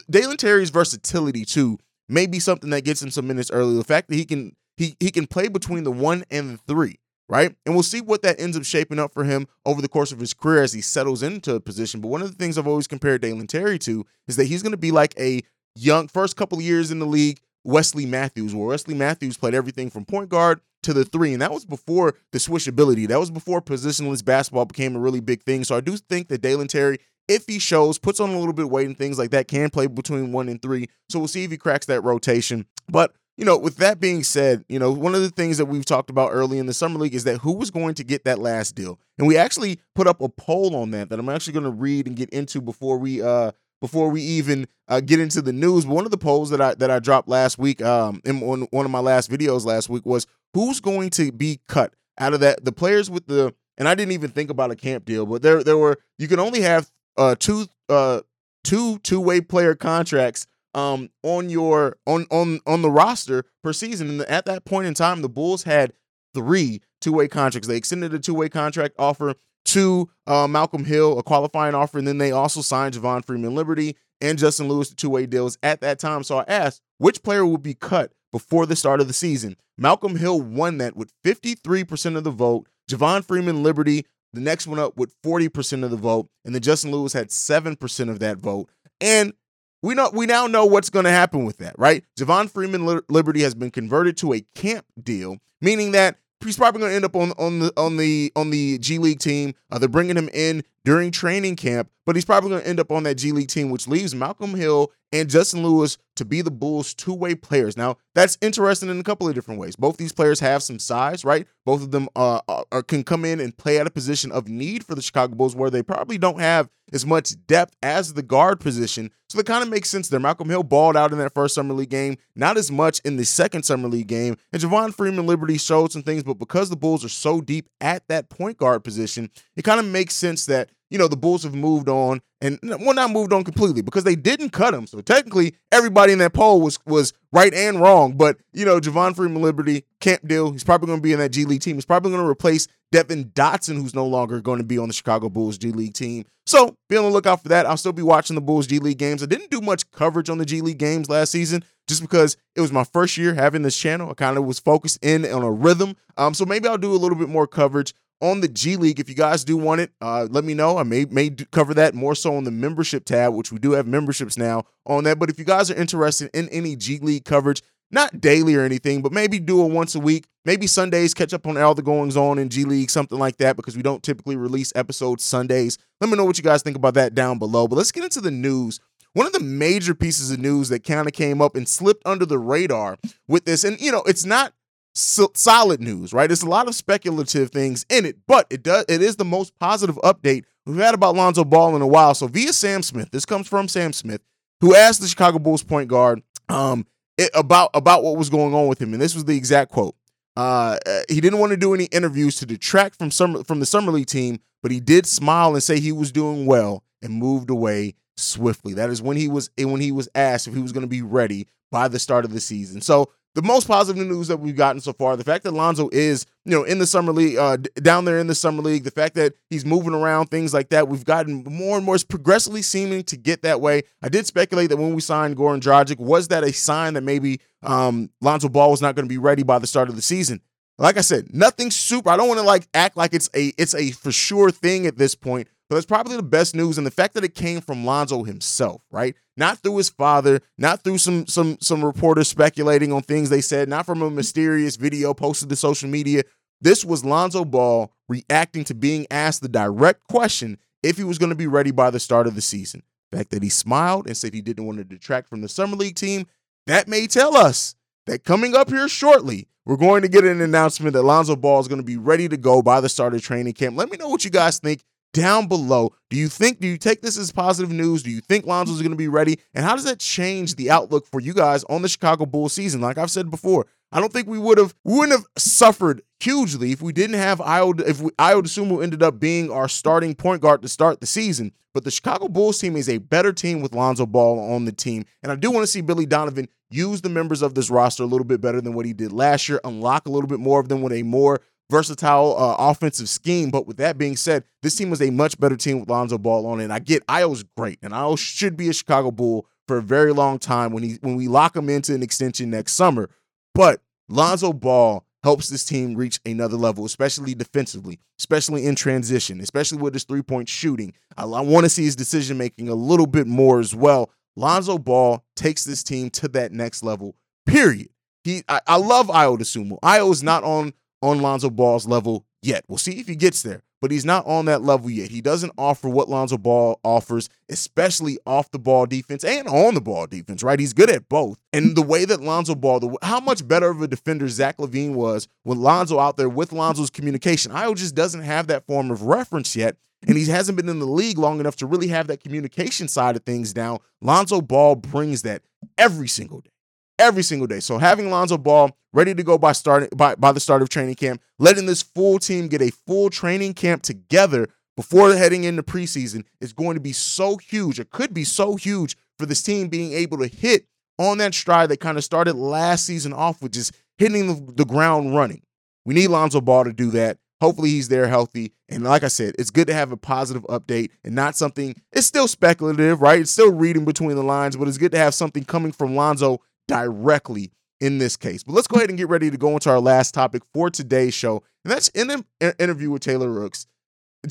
Dalen 0.10 0.38
Terry's 0.38 0.70
versatility 0.70 1.46
too 1.46 1.80
may 2.10 2.28
be 2.28 2.40
something 2.40 2.70
that 2.72 2.84
gets 2.84 3.02
him 3.02 3.12
some 3.12 3.28
minutes 3.28 3.52
early. 3.52 3.76
The 3.76 3.84
fact 3.84 4.10
that 4.10 4.16
he 4.16 4.26
can 4.26 4.56
he 4.76 4.96
he 5.00 5.12
can 5.12 5.28
play 5.28 5.48
between 5.48 5.84
the 5.84 5.92
one 5.92 6.24
and 6.30 6.52
the 6.52 6.58
three, 6.68 7.00
right? 7.28 7.56
And 7.66 7.76
we'll 7.76 7.84
see 7.84 8.02
what 8.02 8.22
that 8.22 8.40
ends 8.40 8.58
up 8.58 8.64
shaping 8.64 9.00
up 9.00 9.14
for 9.14 9.24
him 9.24 9.48
over 9.66 9.82
the 9.82 9.90
course 9.90 10.12
of 10.12 10.20
his 10.20 10.34
career 10.34 10.64
as 10.64 10.74
he 10.74 10.82
settles 10.82 11.24
into 11.24 11.56
a 11.56 11.60
position. 11.60 12.02
But 12.02 12.10
one 12.10 12.22
of 12.22 12.30
the 12.30 12.38
things 12.38 12.58
I've 12.58 12.68
always 12.68 12.88
compared 12.88 13.22
Dalen 13.22 13.48
Terry 13.48 13.80
to 13.80 14.06
is 14.28 14.36
that 14.36 14.46
he's 14.46 14.64
going 14.64 14.72
to 14.72 14.78
be 14.78 14.92
like 14.92 15.14
a 15.20 15.42
young 15.76 16.08
first 16.08 16.36
couple 16.36 16.58
of 16.58 16.64
years 16.64 16.92
in 16.92 17.00
the 17.00 17.06
league 17.06 17.40
Wesley 17.64 18.06
Matthews, 18.06 18.56
where 18.56 18.68
Wesley 18.68 18.94
Matthews 18.94 19.38
played 19.38 19.54
everything 19.54 19.90
from 19.90 20.06
point 20.06 20.30
guard 20.30 20.62
to 20.84 20.94
the 20.94 21.04
three. 21.04 21.34
And 21.34 21.42
that 21.42 21.52
was 21.52 21.66
before 21.66 22.16
the 22.32 22.38
switchability. 22.38 23.08
That 23.08 23.20
was 23.20 23.30
before 23.30 23.62
positionless 23.62 24.24
basketball 24.24 24.66
became 24.66 24.96
a 24.96 25.00
really 25.00 25.20
big 25.20 25.44
thing. 25.44 25.64
So 25.64 25.76
I 25.76 25.82
do 25.82 25.98
think 25.98 26.30
that 26.30 26.42
Dalen 26.42 26.68
Terry, 26.70 27.00
if 27.28 27.46
he 27.48 27.60
shows, 27.60 27.98
puts 27.98 28.20
on 28.20 28.30
a 28.30 28.38
little 28.38 28.54
bit 28.54 28.66
of 28.66 28.72
weight 28.72 28.88
and 28.88 28.98
things 28.98 29.18
like 29.18 29.32
that, 29.32 29.48
can 29.48 29.70
play 29.70 29.88
between 29.88 30.32
one 30.32 30.50
and 30.50 30.62
three. 30.62 30.88
So 31.10 31.20
we'll 31.20 31.28
see 31.28 31.44
if 31.44 31.52
he 31.52 31.58
cracks 31.58 31.86
that 31.88 32.02
rotation. 32.02 32.66
But 32.90 33.14
you 33.38 33.46
know, 33.46 33.58
with 33.58 33.78
that 33.78 34.00
being 34.00 34.24
said, 34.24 34.66
you 34.68 34.80
know, 34.80 34.92
one 34.92 35.14
of 35.14 35.22
the 35.22 35.30
things 35.30 35.60
that 35.60 35.66
we've 35.66 35.86
talked 35.86 36.10
about 36.10 36.32
early 36.34 36.58
in 36.58 36.66
the 36.66 36.74
summer 36.74 36.98
league 36.98 37.14
is 37.14 37.24
that 37.26 37.38
who 37.38 37.54
was 37.54 37.70
going 37.70 37.94
to 37.96 38.04
get 38.04 38.26
that 38.26 38.40
last 38.40 38.74
deal. 38.74 39.00
And 39.20 39.28
we 39.28 39.38
actually 39.38 39.80
put 39.94 40.08
up 40.08 40.22
a 40.22 40.30
poll 40.30 40.76
on 40.76 40.90
that 40.92 41.10
that 41.10 41.20
I'm 41.20 41.30
actually 41.30 41.54
going 41.54 41.66
to 41.66 41.72
read 41.72 42.08
and 42.08 42.16
get 42.16 42.30
into 42.32 42.62
before 42.62 42.98
we 42.98 43.22
uh 43.22 43.52
before 43.80 44.10
we 44.10 44.22
even 44.22 44.68
uh, 44.88 45.02
get 45.02 45.20
into 45.20 45.42
the 45.42 45.54
news. 45.54 45.86
But 45.86 45.94
one 45.94 46.06
of 46.06 46.12
the 46.12 46.18
polls 46.18 46.50
that 46.50 46.62
I 46.62 46.74
that 46.76 46.90
I 46.90 47.00
dropped 47.00 47.28
last 47.28 47.60
week, 47.60 47.82
um, 47.82 48.22
in 48.26 48.40
one, 48.40 48.68
one 48.72 48.86
of 48.86 48.92
my 48.92 49.00
last 49.00 49.30
videos 49.30 49.66
last 49.66 49.88
week 49.88 50.06
was 50.06 50.26
who's 50.54 50.80
going 50.80 51.12
to 51.12 51.32
be 51.32 51.60
cut 51.68 51.94
out 52.18 52.34
of 52.34 52.40
that 52.40 52.66
the 52.66 52.72
players 52.72 53.10
with 53.10 53.28
the 53.28 53.54
and 53.78 53.88
I 53.88 53.94
didn't 53.94 54.14
even 54.14 54.32
think 54.32 54.50
about 54.50 54.72
a 54.72 54.76
camp 54.76 55.06
deal, 55.06 55.28
but 55.28 55.44
there 55.44 55.64
there 55.64 55.78
were 55.78 56.00
you 56.18 56.28
can 56.28 56.40
only 56.40 56.62
have 56.62 56.90
uh 57.18 57.36
two 57.36 57.68
uh 57.90 58.22
two 58.64 59.00
two 59.00 59.20
way 59.20 59.42
player 59.42 59.76
contracts 59.76 60.48
um 60.74 61.10
on 61.24 61.50
your 61.50 61.98
on 62.06 62.26
on 62.32 62.60
on 62.66 62.82
the 62.82 62.92
roster 62.92 63.46
per 63.64 63.74
season. 63.74 64.10
And 64.10 64.22
at 64.22 64.46
that 64.46 64.66
point 64.66 64.88
in 64.88 64.94
time, 64.94 65.22
the 65.22 65.30
Bulls 65.30 65.64
had 65.64 65.94
three 66.34 66.82
two 67.02 67.14
way 67.14 67.28
contracts. 67.28 67.68
They 67.68 67.78
extended 67.78 68.14
a 68.14 68.20
two 68.20 68.34
way 68.34 68.50
contract 68.50 68.96
offer 69.00 69.36
to 69.66 70.10
uh, 70.26 70.48
Malcolm 70.48 70.86
Hill, 70.86 71.20
a 71.20 71.24
qualifying 71.24 71.76
offer, 71.76 71.98
and 71.98 72.08
then 72.08 72.20
they 72.20 72.32
also 72.32 72.62
signed 72.62 72.96
Javon 72.96 73.26
Freeman 73.26 73.54
Liberty 73.54 73.98
and 74.22 74.38
Justin 74.38 74.70
Lewis 74.70 74.90
to 74.90 74.96
two 74.96 75.10
way 75.10 75.26
deals 75.26 75.58
at 75.62 75.82
that 75.82 76.00
time. 76.00 76.24
So 76.24 76.40
I 76.40 76.46
asked 76.48 76.82
which 76.98 77.22
player 77.22 77.46
would 77.46 77.64
be 77.64 77.74
cut 77.74 78.14
before 78.32 78.66
the 78.66 78.76
start 78.76 79.02
of 79.02 79.08
the 79.08 79.14
season. 79.14 79.58
Malcolm 79.78 80.16
Hill 80.16 80.42
won 80.42 80.78
that 80.80 80.96
with 80.96 81.12
53% 81.24 82.16
of 82.18 82.24
the 82.24 82.32
vote. 82.32 82.68
Javon 82.90 83.24
Freeman 83.24 83.62
Liberty, 83.64 84.06
the 84.38 84.44
next 84.44 84.68
one 84.68 84.80
up 84.80 84.98
with 84.98 85.20
40% 85.24 85.84
of 85.84 85.92
the 85.92 85.98
vote, 85.98 86.30
and 86.46 86.54
then 86.54 86.62
Justin 86.62 86.92
Lewis 86.92 87.14
had 87.14 87.30
7% 87.30 88.10
of 88.10 88.20
that 88.20 88.38
vote. 88.38 88.70
And 89.02 89.34
we 89.82 89.94
know 89.94 90.10
we 90.14 90.26
now 90.26 90.48
know 90.48 90.66
what's 90.66 90.90
going 90.90 91.06
to 91.06 91.12
happen 91.12 91.46
with 91.46 91.58
that, 91.58 91.78
right? 91.78 92.04
Javon 92.16 92.50
Freeman 92.50 93.02
Liberty 93.10 93.42
has 93.42 93.56
been 93.56 93.72
converted 93.72 94.18
to 94.18 94.34
a 94.34 94.42
camp 94.56 94.86
deal, 95.02 95.38
meaning 95.62 95.92
that 95.92 96.18
he's 96.44 96.58
probably 96.58 96.82
going 96.82 96.92
to 96.92 96.96
end 96.96 97.06
up 97.06 97.16
on 97.16 97.32
on 97.34 97.60
the 97.60 97.74
on 97.78 97.98
the 97.98 98.32
on 98.36 98.50
the 98.50 98.78
G 98.80 98.98
League 98.98 99.20
team. 99.20 99.54
Uh, 99.72 99.78
they're 99.78 99.90
bringing 99.90 100.18
him 100.18 100.30
in 100.34 100.64
during 100.88 101.12
training 101.12 101.58
camp, 101.58 101.90
but 102.06 102.16
he's 102.16 102.24
probably 102.24 102.50
going 102.50 102.62
to 102.62 102.68
end 102.70 102.80
up 102.80 102.94
on 102.94 103.04
that 103.04 103.16
G 103.16 103.34
League 103.34 103.50
team, 103.50 103.70
which 103.70 103.90
leaves 103.90 104.16
Malcolm 104.16 104.54
Hill 104.54 104.90
and 105.12 105.30
Justin 105.30 105.62
Lewis 105.62 105.98
to 106.16 106.24
be 106.24 106.42
the 106.42 106.50
Bulls' 106.50 106.94
two 106.94 107.14
way 107.14 107.36
players. 107.36 107.76
Now, 107.76 107.98
that's 108.16 108.38
interesting 108.40 108.88
in 108.88 108.98
a 108.98 109.04
couple 109.04 109.28
of 109.28 109.36
different 109.36 109.60
ways. 109.60 109.76
Both 109.76 109.98
these 109.98 110.14
players 110.14 110.40
have 110.40 110.64
some 110.64 110.80
size, 110.80 111.26
right? 111.26 111.46
Both 111.66 111.84
of 111.84 111.92
them 111.92 112.08
uh, 112.16 112.40
are, 112.72 112.84
can 112.84 113.04
come 113.04 113.26
in 113.26 113.42
and 113.42 113.58
play 113.58 113.80
at 113.80 113.86
a 113.86 113.92
position 113.92 114.32
of 114.32 114.48
need 114.48 114.86
for 114.86 114.96
the 114.96 115.02
Chicago 115.02 115.36
Bulls 115.36 115.58
where 115.58 115.70
they 115.70 115.84
probably 115.84 116.18
don't 116.18 116.40
have 116.40 116.70
as 116.94 117.06
much 117.06 117.34
depth 117.48 117.76
as 117.84 118.14
the 118.14 118.24
guard 118.24 118.62
position. 118.62 119.12
So 119.28 119.38
that 119.38 119.46
kind 119.46 119.62
of 119.62 119.70
makes 119.70 119.90
sense 119.90 120.08
there. 120.08 120.22
Malcolm 120.22 120.50
Hill 120.50 120.64
balled 120.64 120.96
out 120.96 121.12
in 121.12 121.18
that 121.18 121.34
first 121.34 121.56
Summer 121.56 121.74
League 121.74 121.90
game, 121.90 122.16
not 122.34 122.56
as 122.56 122.72
much 122.72 123.02
in 123.04 123.18
the 123.18 123.26
second 123.26 123.64
Summer 123.64 123.90
League 123.90 124.08
game. 124.08 124.38
And 124.54 124.62
Javon 124.62 124.96
Freeman 124.96 125.26
Liberty 125.26 125.58
showed 125.58 125.92
some 125.92 126.04
things, 126.04 126.24
but 126.24 126.36
because 126.36 126.70
the 126.70 126.78
Bulls 126.78 127.04
are 127.04 127.10
so 127.10 127.42
deep 127.42 127.68
at 127.82 128.08
that 128.08 128.30
point 128.30 128.58
guard 128.58 128.86
position, 128.86 129.30
it 129.58 129.64
kind 129.64 129.82
of 129.82 129.86
makes 129.86 130.16
sense 130.16 130.46
that 130.46 130.70
you 130.90 130.98
know, 130.98 131.08
the 131.08 131.18
Bulls 131.18 131.44
have 131.44 131.54
moved 131.54 131.90
on 131.90 132.22
and 132.42 132.60
well, 132.62 132.94
not 132.94 133.12
moved 133.12 133.34
on 133.34 133.44
completely 133.44 133.82
because 133.82 134.04
they 134.04 134.16
didn't 134.16 134.50
cut 134.50 134.74
him. 134.74 134.88
So 134.88 135.02
technically, 135.02 135.56
everybody 135.72 136.14
in 136.14 136.20
that 136.20 136.34
poll 136.34 136.62
was 136.62 136.80
was 136.86 137.14
right 137.32 137.54
and 137.54 137.82
wrong. 137.82 138.14
But 138.14 138.38
you 138.54 138.66
know, 138.66 138.80
Javon 138.80 139.16
Freeman 139.16 139.42
Liberty, 139.42 139.84
Camp 140.00 140.28
Deal, 140.28 140.52
he's 140.52 140.64
probably 140.64 140.88
going 140.88 141.00
to 141.00 141.04
be 141.04 141.14
in 141.14 141.20
that 141.20 141.32
G 141.32 141.46
League 141.46 141.62
team. 141.62 141.76
He's 141.76 141.86
probably 141.86 142.12
going 142.12 142.24
to 142.24 142.30
replace 142.30 142.68
Devon 142.92 143.26
Dotson, 143.26 143.76
who's 143.76 143.96
no 143.96 144.06
longer 144.06 144.40
going 144.40 144.60
to 144.60 144.64
be 144.64 144.78
on 144.78 144.88
the 144.88 144.94
Chicago 144.94 145.30
Bulls 145.30 145.58
G 145.58 145.72
League 145.72 145.94
team. 145.94 146.26
So 146.46 146.78
be 146.88 146.96
on 146.96 147.04
the 147.04 147.10
lookout 147.10 147.42
for 147.42 147.50
that. 147.50 147.66
I'll 147.66 147.76
still 147.76 147.92
be 147.92 148.04
watching 148.04 148.36
the 148.36 148.42
Bulls 148.42 148.68
G 148.68 148.80
League 148.80 149.00
games. 149.00 149.22
I 149.22 149.26
didn't 149.26 149.52
do 149.52 149.60
much 149.60 149.90
coverage 149.92 150.30
on 150.30 150.38
the 150.38 150.46
G 150.46 150.62
League 150.62 150.78
games 150.78 151.10
last 151.10 151.32
season 151.32 151.64
just 151.88 152.02
because 152.02 152.38
it 152.56 152.62
was 152.62 152.72
my 152.72 152.84
first 152.84 153.18
year 153.18 153.34
having 153.34 153.64
this 153.64 153.78
channel. 153.78 154.12
I 154.12 154.14
kind 154.14 154.38
of 154.38 154.46
was 154.46 154.60
focused 154.60 155.04
in 155.04 155.26
on 155.26 155.44
a 155.44 155.52
rhythm. 155.52 155.96
Um, 156.18 156.34
so 156.34 156.46
maybe 156.46 156.68
I'll 156.68 156.78
do 156.78 156.94
a 156.94 156.98
little 156.98 157.18
bit 157.18 157.30
more 157.30 157.48
coverage 157.48 157.94
on 158.22 158.42
the 158.42 158.48
G 158.48 158.76
League. 158.76 159.00
If 159.00 159.10
you 159.10 159.16
guys 159.16 159.44
do 159.44 159.58
want 159.58 159.82
it, 159.82 159.92
uh, 160.02 160.28
let 160.30 160.44
me 160.44 160.54
know. 160.54 160.78
I 160.78 160.84
may 160.84 161.06
may 161.06 161.30
cover 161.30 161.74
that 161.76 161.94
more 161.94 162.16
so 162.16 162.36
on 162.36 162.44
the 162.44 162.52
membership 162.52 163.06
tab, 163.06 163.34
which 163.34 163.52
we 163.52 163.60
do 163.60 163.72
have 163.72 163.88
memberships 163.88 164.38
now 164.38 164.64
on 164.86 165.04
that. 165.06 165.20
But 165.20 165.30
if 165.30 165.40
you 165.40 165.46
guys 165.46 165.72
are 165.72 165.76
interested 165.76 166.30
in 166.34 166.50
any 166.50 166.76
G 166.76 167.00
League 167.00 167.26
coverage, 167.26 167.62
not 167.92 168.20
daily 168.20 168.56
or 168.56 168.64
anything, 168.64 169.02
but 169.02 169.12
maybe 169.12 169.40
do 169.40 169.64
it 169.66 169.72
once 169.72 169.96
a 169.96 170.00
week. 170.00 170.28
Maybe 170.46 170.68
Sundays, 170.68 171.14
catch 171.14 171.34
up 171.34 171.48
on 171.48 171.58
all 171.58 171.74
the 171.74 171.82
goings 171.82 172.18
on 172.18 172.38
in 172.38 172.50
G 172.50 172.66
League, 172.66 172.90
something 172.90 173.18
like 173.18 173.38
that, 173.38 173.56
because 173.56 173.78
we 173.78 173.84
don't 173.84 174.04
typically 174.04 174.36
release 174.36 174.74
episodes 174.76 175.24
Sundays. 175.24 175.78
Let 176.02 176.10
me 176.10 176.18
know 176.18 176.26
what 176.26 176.38
you 176.38 176.44
guys 176.44 176.62
think 176.62 176.76
about 176.76 176.96
that 176.96 177.16
down 177.16 177.40
below. 177.40 177.68
But 177.68 177.78
let's 177.78 177.92
get 177.92 178.04
into 178.04 178.22
the 178.22 178.32
news. 178.32 178.80
One 179.14 179.26
of 179.26 179.34
the 179.34 179.40
major 179.40 179.96
pieces 179.96 180.32
of 180.32 180.40
news 180.40 180.70
that 180.70 180.84
kind 180.84 181.08
of 181.08 181.14
came 181.14 181.42
up 181.42 181.56
and 181.56 181.68
slipped 181.68 182.04
under 182.06 182.26
the 182.26 182.38
radar 182.38 182.98
with 183.28 183.46
this, 183.46 183.64
and 183.64 183.80
you 183.80 183.92
know, 183.92 184.04
it's 184.06 184.26
not 184.26 184.54
solid 184.98 185.80
news, 185.80 186.14
right? 186.14 186.28
There's 186.28 186.44
a 186.44 186.50
lot 186.50 186.68
of 186.68 186.76
speculative 186.76 187.52
things 187.52 187.86
in 187.90 188.06
it, 188.06 188.18
but 188.28 188.48
it 188.50 188.64
does 188.64 188.86
it 188.90 189.02
is 189.02 189.16
the 189.16 189.26
most 189.26 189.58
positive 189.60 189.96
update 189.98 190.46
we've 190.66 190.78
had 190.78 190.94
about 190.94 191.16
Lonzo 191.16 191.44
Ball 191.44 191.76
in 191.76 191.82
a 191.82 191.88
while. 191.88 192.14
So 192.16 192.28
via 192.28 192.54
Sam 192.54 192.82
Smith, 192.82 193.12
this 193.12 193.26
comes 193.26 193.48
from 193.48 193.68
Sam 193.68 193.94
Smith, 193.94 194.22
who 194.62 194.76
asked 194.76 195.02
the 195.02 195.08
Chicago 195.08 195.40
Bulls 195.40 195.64
point 195.64 195.88
guard 195.90 196.22
um, 196.50 196.86
it, 197.18 197.30
about 197.34 197.70
about 197.74 198.04
what 198.04 198.18
was 198.18 198.30
going 198.30 198.54
on 198.54 198.68
with 198.68 198.82
him, 198.82 198.94
and 198.94 199.02
this 199.02 199.14
was 199.14 199.26
the 199.26 199.36
exact 199.38 199.72
quote. 199.72 199.96
Uh, 200.36 200.78
he 201.10 201.20
didn't 201.20 201.40
want 201.40 201.52
to 201.52 201.58
do 201.58 201.74
any 201.74 201.86
interviews 201.86 202.36
to 202.38 202.46
detract 202.46 202.98
from 202.98 203.12
summer 203.12 203.44
from 203.44 203.60
the 203.60 203.66
summer 203.66 203.92
league 203.92 204.08
team, 204.08 204.40
but 204.62 204.72
he 204.72 204.80
did 204.80 205.06
smile 205.06 205.54
and 205.54 205.64
say 205.64 205.80
he 205.80 205.92
was 205.92 206.12
doing 206.12 206.46
well 206.46 206.84
and 207.02 207.14
moved 207.14 207.50
away 207.50 207.96
swiftly. 208.16 208.74
That 208.74 208.90
is 208.90 209.02
when 209.02 209.18
he 209.18 209.28
was 209.28 209.50
when 209.58 209.82
he 209.82 209.92
was 209.92 210.10
asked 210.16 210.48
if 210.48 210.54
he 210.54 210.62
was 210.62 210.72
going 210.72 210.86
to 210.86 210.90
be 210.90 211.02
ready 211.02 211.48
by 211.72 211.88
the 211.88 212.00
start 212.00 212.26
of 212.26 212.32
the 212.34 212.40
season. 212.40 212.82
So 212.82 213.10
the 213.38 213.44
most 213.44 213.68
positive 213.68 214.04
news 214.04 214.30
that 214.30 214.38
we've 214.38 214.56
gotten 214.56 214.82
so 214.82 214.92
far, 214.94 215.16
the 215.16 215.24
fact 215.24 215.44
that 215.44 215.52
Lonzo 215.52 215.90
is, 215.92 216.26
you 216.44 216.54
know, 216.54 216.64
in 216.64 216.80
the 216.80 216.88
summer 216.88 217.14
league, 217.14 217.38
uh, 217.38 217.58
down 217.76 218.04
there 218.04 218.18
in 218.18 218.26
the 218.26 218.34
summer 218.34 218.64
league, 218.64 218.84
the 218.84 218.90
fact 218.90 219.14
that 219.14 219.36
he's 219.52 219.64
moving 219.64 219.94
around, 219.94 220.32
things 220.32 220.56
like 220.56 220.70
that, 220.70 220.88
we've 220.88 221.06
gotten 221.06 221.44
more 221.44 221.78
and 221.78 221.86
more 221.86 221.98
progressively 222.10 222.64
seeming 222.64 223.04
to 223.04 223.16
get 223.16 223.44
that 223.44 223.62
way. 223.62 223.84
I 224.02 224.10
did 224.10 224.26
speculate 224.26 224.70
that 224.70 224.78
when 224.78 224.96
we 224.96 225.02
signed 225.02 225.38
Goran 225.38 225.62
Dragic, 225.62 226.00
was 226.00 226.30
that 226.30 226.44
a 226.44 226.52
sign 226.52 226.96
that 226.96 227.04
maybe 227.04 227.40
um, 227.62 228.10
Lonzo 228.22 228.50
Ball 228.50 228.72
was 228.72 228.82
not 228.82 228.96
going 228.96 229.06
to 229.06 229.10
be 229.10 229.20
ready 229.20 229.44
by 229.44 229.60
the 229.60 229.68
start 229.68 229.90
of 229.90 229.96
the 229.96 230.02
season? 230.02 230.42
Like 230.80 230.98
I 230.98 231.02
said, 231.02 231.32
nothing 231.32 231.70
super. 231.70 232.10
I 232.10 232.18
don't 232.18 232.28
want 232.28 232.40
to 232.40 232.46
like 232.46 232.68
act 232.74 232.98
like 232.98 233.14
it's 233.14 233.30
a 233.36 233.54
it's 233.58 233.76
a 233.76 233.92
for 233.92 234.12
sure 234.12 234.50
thing 234.50 234.88
at 234.88 234.98
this 234.98 235.14
point, 235.14 235.48
but 235.70 235.76
that's 235.76 235.86
probably 235.86 236.16
the 236.16 236.24
best 236.24 236.56
news. 236.56 236.78
And 236.78 236.88
the 236.88 236.92
fact 236.92 237.14
that 237.16 237.24
it 237.24 237.36
came 237.36 237.62
from 237.62 237.86
Lonzo 237.86 238.24
himself, 238.24 238.82
right? 238.90 239.16
Not 239.36 239.60
through 239.60 239.78
his 239.78 239.90
father, 239.90 240.42
not 240.58 240.84
through 240.84 241.00
some 241.00 241.28
some 241.28 241.58
some 241.60 241.84
reporters 241.84 242.28
speculating 242.28 242.92
on 242.94 243.02
things 243.02 243.30
they 243.30 243.42
said, 243.42 243.68
not 243.68 243.86
from 243.86 244.02
a 244.02 244.10
mysterious 244.10 244.76
video 244.76 245.14
posted 245.14 245.50
to 245.50 245.56
social 245.56 245.90
media. 245.90 246.24
This 246.62 246.84
was 246.84 247.06
Lonzo 247.06 247.46
Ball 247.46 247.92
reacting 248.10 248.64
to 248.66 248.74
being 248.74 249.06
asked 249.12 249.42
the 249.42 249.50
direct 249.50 250.08
question 250.08 250.58
if 250.82 250.98
he 250.98 251.04
was 251.04 251.18
going 251.18 251.30
to 251.30 251.36
be 251.36 251.48
ready 251.48 251.72
by 251.72 251.90
the 251.90 252.00
start 252.00 252.28
of 252.28 252.36
the 252.36 252.42
season. 252.42 252.84
The 253.12 253.18
fact 253.18 253.32
that 253.32 253.44
he 253.44 253.50
smiled 253.50 254.08
and 254.08 254.18
said 254.18 254.34
he 254.34 254.42
didn't 254.42 254.66
want 254.66 254.80
to 254.80 254.84
detract 254.84 255.30
from 255.30 255.42
the 255.42 255.50
summer 255.50 255.76
league 255.76 255.96
team, 255.96 256.26
that 256.66 256.88
may 256.88 257.08
tell 257.08 257.36
us 257.38 257.76
that 258.06 258.24
coming 258.24 258.56
up 258.56 258.70
here 258.70 258.88
shortly, 258.88 259.48
we're 259.66 259.78
going 259.78 260.02
to 260.02 260.08
get 260.08 260.24
an 260.24 260.42
announcement 260.42 260.94
that 260.94 261.04
Lonzo 261.04 261.36
Ball 261.36 261.60
is 261.60 261.68
going 261.68 261.82
to 261.82 261.86
be 261.86 261.98
ready 261.98 262.28
to 262.30 262.38
go 262.38 262.62
by 262.62 262.82
the 262.82 262.90
start 262.90 263.14
of 263.14 263.22
training 263.22 263.54
camp. 263.54 263.78
Let 263.78 263.92
me 263.92 263.98
know 263.98 264.10
what 264.10 264.24
you 264.24 264.32
guys 264.32 264.60
think 264.60 264.82
down 265.18 265.48
below. 265.48 265.92
Do 266.12 266.18
you 266.18 266.28
think, 266.28 266.60
do 266.60 266.68
you 266.68 266.78
take 266.78 267.02
this 267.02 267.18
as 267.18 267.32
positive 267.32 267.72
news? 267.72 268.04
Do 268.04 268.12
you 268.12 268.22
think 268.22 268.46
Lonzo's 268.46 268.82
going 268.84 268.92
to 268.92 268.98
be 268.98 269.08
ready? 269.08 269.40
And 269.56 269.66
how 269.66 269.76
does 269.76 269.86
that 269.86 270.00
change 270.00 270.56
the 270.56 270.70
outlook 270.70 271.08
for 271.08 271.20
you 271.20 271.34
guys 271.34 271.64
on 271.64 271.82
the 271.82 271.90
Chicago 271.90 272.28
Bulls 272.28 272.54
season? 272.54 272.82
Like 272.82 273.00
I've 273.00 273.10
said 273.10 273.32
before, 273.32 273.66
I 273.92 274.00
don't 274.00 274.14
think 274.14 274.28
we 274.28 274.38
would 274.38 274.60
have, 274.60 274.76
we 274.84 274.94
wouldn't 274.94 275.18
have 275.18 275.26
suffered 275.36 276.04
hugely 276.20 276.72
if 276.72 276.84
we 276.84 276.94
didn't 276.94 277.16
have 277.16 277.40
Ayo, 277.40 277.82
if 277.82 278.00
we, 278.00 278.12
Ayo 278.12 278.44
Dosunmu 278.44 278.84
ended 278.84 279.02
up 279.02 279.20
being 279.20 279.50
our 279.50 279.68
starting 279.68 280.14
point 280.14 280.44
guard 280.44 280.62
to 280.62 280.68
start 280.68 281.02
the 281.02 281.08
season. 281.08 281.52
But 281.74 281.84
the 281.84 281.92
Chicago 281.92 282.28
Bulls 282.28 282.60
team 282.60 282.76
is 282.76 282.88
a 282.88 283.00
better 283.00 283.34
team 283.34 283.62
with 283.62 283.74
Lonzo 283.74 284.06
Ball 284.06 284.40
on 284.54 284.66
the 284.66 284.72
team. 284.72 285.04
And 285.24 285.32
I 285.32 285.36
do 285.36 285.50
want 285.50 285.64
to 285.64 285.68
see 285.68 285.82
Billy 285.82 286.06
Donovan 286.06 286.48
use 286.70 287.02
the 287.02 287.10
members 287.10 287.42
of 287.42 287.56
this 287.56 287.72
roster 287.72 288.04
a 288.04 288.08
little 288.08 288.26
bit 288.26 288.42
better 288.42 288.62
than 288.62 288.74
what 288.74 288.86
he 288.86 288.94
did 288.94 289.12
last 289.12 289.50
year, 289.50 289.60
unlock 289.64 290.08
a 290.08 290.12
little 290.12 290.28
bit 290.28 290.40
more 290.40 290.60
of 290.60 290.70
them 290.70 290.82
with 290.82 290.94
a 290.94 291.02
more 291.04 291.42
versatile 291.70 292.36
uh, 292.38 292.56
offensive 292.58 293.10
scheme. 293.10 293.50
But 293.50 293.68
with 293.68 293.78
that 293.78 293.98
being 293.98 294.16
said, 294.16 294.44
this 294.62 294.76
team 294.76 294.90
was 294.90 295.02
a 295.02 295.10
much 295.10 295.40
better 295.40 295.56
team 295.58 295.80
with 295.80 295.90
Lonzo 295.90 296.18
Ball 296.18 296.46
on 296.46 296.60
it. 296.60 296.66
And 296.66 296.74
I 296.74 296.80
get 296.80 297.06
Ayo's 297.08 297.44
great, 297.56 297.80
and 297.82 297.94
Ayo 297.94 298.18
should 298.18 298.58
be 298.58 298.70
a 298.70 298.74
Chicago 298.74 299.12
Bull 299.12 299.46
for 299.68 299.78
a 299.78 299.82
very 299.82 300.14
long 300.14 300.40
time 300.40 300.72
when 300.72 300.84
he 300.84 300.98
when 301.02 301.16
we 301.16 301.28
lock 301.28 301.56
him 301.56 301.70
into 301.70 301.94
an 301.94 302.04
extension 302.04 302.50
next 302.50 302.74
summer. 302.74 303.10
But 303.54 303.82
Lonzo 304.10 304.54
Ball 304.54 305.06
helps 305.24 305.50
this 305.50 305.66
team 305.66 305.96
reach 305.96 306.20
another 306.26 306.56
level, 306.56 306.86
especially 306.86 307.36
defensively, 307.36 308.00
especially 308.20 308.66
in 308.66 308.76
transition, 308.76 309.42
especially 309.42 309.80
with 309.80 309.94
his 309.94 310.04
three 310.04 310.22
point 310.22 310.48
shooting. 310.48 310.94
I, 311.18 311.24
I 311.24 311.42
want 311.42 311.66
to 311.66 311.70
see 311.70 311.84
his 311.84 311.96
decision 311.96 312.38
making 312.38 312.70
a 312.70 312.76
little 312.76 313.08
bit 313.08 313.28
more 313.28 313.60
as 313.60 313.76
well. 313.76 314.10
Lonzo 314.36 314.78
Ball 314.78 315.24
takes 315.36 315.64
this 315.64 315.84
team 315.84 316.10
to 316.12 316.28
that 316.30 316.52
next 316.52 316.84
level, 316.84 317.16
period. 317.46 317.90
he 318.24 318.44
I, 318.48 318.62
I 318.68 318.78
love 318.78 319.08
Ayo 319.08 319.38
Dosunmu. 319.38 319.80
Ayo 319.82 320.12
is 320.12 320.24
not 320.24 320.44
on 320.44 320.74
on 321.02 321.22
Lonzo 321.22 321.50
Ball's 321.50 321.88
level 321.88 322.26
yet. 322.42 322.64
We'll 322.68 322.78
see 322.78 323.00
if 323.00 323.08
he 323.08 323.16
gets 323.16 323.42
there, 323.44 323.64
but 323.82 323.92
he's 323.92 324.06
not 324.06 324.26
on 324.26 324.46
that 324.46 324.62
level 324.62 324.90
yet. 324.90 325.12
He 325.12 325.22
doesn't 325.22 325.54
offer 325.58 325.90
what 325.90 326.10
Lonzo 326.10 326.38
Ball 326.38 326.80
offers, 326.84 327.30
especially 327.50 328.18
off 328.26 328.52
the 328.52 328.60
ball 328.60 328.86
defense 328.86 329.24
and 329.24 329.48
on 329.48 329.74
the 329.74 329.82
ball 329.82 330.08
defense, 330.08 330.44
right? 330.44 330.60
He's 330.60 330.74
good 330.74 330.90
at 330.90 331.10
both. 331.10 331.40
And 331.54 331.76
the 331.76 331.82
way 331.82 332.06
that 332.06 332.22
Lonzo 332.22 332.56
Ball, 332.56 332.80
the, 332.80 332.98
how 333.02 333.20
much 333.20 333.48
better 333.48 333.70
of 333.70 333.82
a 333.82 333.88
defender 333.88 334.28
Zach 334.28 334.58
LaVine 334.58 334.94
was 334.94 335.28
with 335.46 335.58
Lonzo 335.58 336.00
out 336.00 336.18
there 336.18 336.30
with 336.30 336.52
Lonzo's 336.52 336.90
communication. 336.90 337.52
Ayo 337.52 337.76
just 337.76 337.96
doesn't 337.96 338.22
have 338.22 338.48
that 338.48 338.66
form 338.66 338.92
of 338.92 339.04
reference 339.04 339.56
yet. 339.56 339.76
And 340.08 340.16
he 340.16 340.26
hasn't 340.26 340.56
been 340.56 340.70
in 340.70 340.78
the 340.78 340.86
league 340.86 341.18
long 341.18 341.40
enough 341.40 341.56
to 341.56 341.66
really 341.66 341.88
have 341.88 342.06
that 342.08 342.22
communication 342.22 342.88
side 342.88 343.16
of 343.16 343.24
things 343.24 343.52
down. 343.52 343.80
Lonzo 344.00 344.42
Ball 344.42 344.76
brings 344.76 345.24
that 345.24 345.42
every 345.76 346.08
single 346.08 346.42
day 346.42 346.52
every 347.00 347.24
single 347.24 347.48
day. 347.48 347.60
So 347.60 347.78
having 347.78 348.10
Lonzo 348.10 348.38
Ball 348.38 348.76
ready 348.94 349.14
to 349.14 349.24
go 349.24 349.38
by 349.38 349.52
starting 349.52 349.90
by, 349.96 350.16
by 350.16 350.32
the 350.32 350.40
start 350.40 350.62
of 350.62 350.70
training 350.70 350.96
camp, 350.96 351.22
letting 351.40 351.66
this 351.66 351.84
full 351.84 352.20
team 352.20 352.48
get 352.48 352.62
a 352.62 352.72
full 352.72 353.10
training 353.10 353.54
camp 353.54 353.84
together 353.84 354.48
before 354.76 355.14
heading 355.14 355.44
into 355.44 355.64
preseason 355.64 356.24
is 356.40 356.54
going 356.54 356.76
to 356.76 356.82
be 356.82 356.94
so 356.94 357.38
huge. 357.38 357.80
It 357.80 357.90
could 357.90 358.14
be 358.14 358.24
so 358.24 358.56
huge 358.56 358.96
for 359.18 359.26
this 359.26 359.42
team 359.42 359.68
being 359.68 359.94
able 359.94 360.20
to 360.20 360.28
hit 360.28 360.68
on 361.00 361.18
that 361.18 361.34
stride 361.34 361.70
that 361.70 361.80
kind 361.80 361.98
of 361.98 362.04
started 362.04 362.36
last 362.36 362.86
season 362.86 363.14
off 363.14 363.42
with 363.42 363.54
just 363.54 363.76
hitting 363.98 364.28
the, 364.28 364.54
the 364.54 364.66
ground 364.66 365.16
running. 365.16 365.42
We 365.86 365.94
need 365.94 366.08
Lonzo 366.08 366.42
Ball 366.42 366.66
to 366.66 366.74
do 366.74 366.92
that. 366.92 367.18
Hopefully 367.40 367.70
he's 367.70 367.88
there 367.88 368.08
healthy. 368.08 368.54
And 368.68 368.84
like 368.84 369.04
I 369.04 369.10
said, 369.10 369.36
it's 369.38 369.52
good 369.52 369.68
to 369.68 369.74
have 369.74 369.92
a 369.92 369.98
positive 369.98 370.44
update 370.44 370.90
and 371.04 371.14
not 371.14 371.36
something, 371.36 371.76
it's 371.92 372.08
still 372.08 372.28
speculative, 372.28 373.02
right? 373.02 373.22
It's 373.22 373.32
still 373.32 373.52
reading 373.54 373.86
between 373.86 374.16
the 374.16 374.24
lines, 374.24 374.56
but 374.56 374.68
it's 374.68 374.80
good 374.80 374.92
to 374.92 374.98
have 374.98 375.14
something 375.14 375.46
coming 375.46 375.72
from 375.72 375.96
Lonzo 375.96 376.42
directly 376.68 377.52
in 377.80 377.98
this 377.98 378.18
case. 378.18 378.44
But 378.44 378.54
let's 378.54 378.68
go 378.68 378.78
ahead 378.78 378.90
and 378.90 378.98
get 378.98 379.10
ready 379.10 379.30
to 379.30 379.38
go 379.38 379.54
into 379.54 379.70
our 379.70 379.80
last 379.80 380.14
topic 380.14 380.44
for 380.54 380.70
today's 380.70 381.14
show. 381.14 381.44
And 381.64 381.72
that's 381.72 381.90
in 381.90 382.10
an 382.10 382.54
interview 382.60 382.92
with 382.92 383.02
Taylor 383.02 383.30
Rooks. 383.30 383.68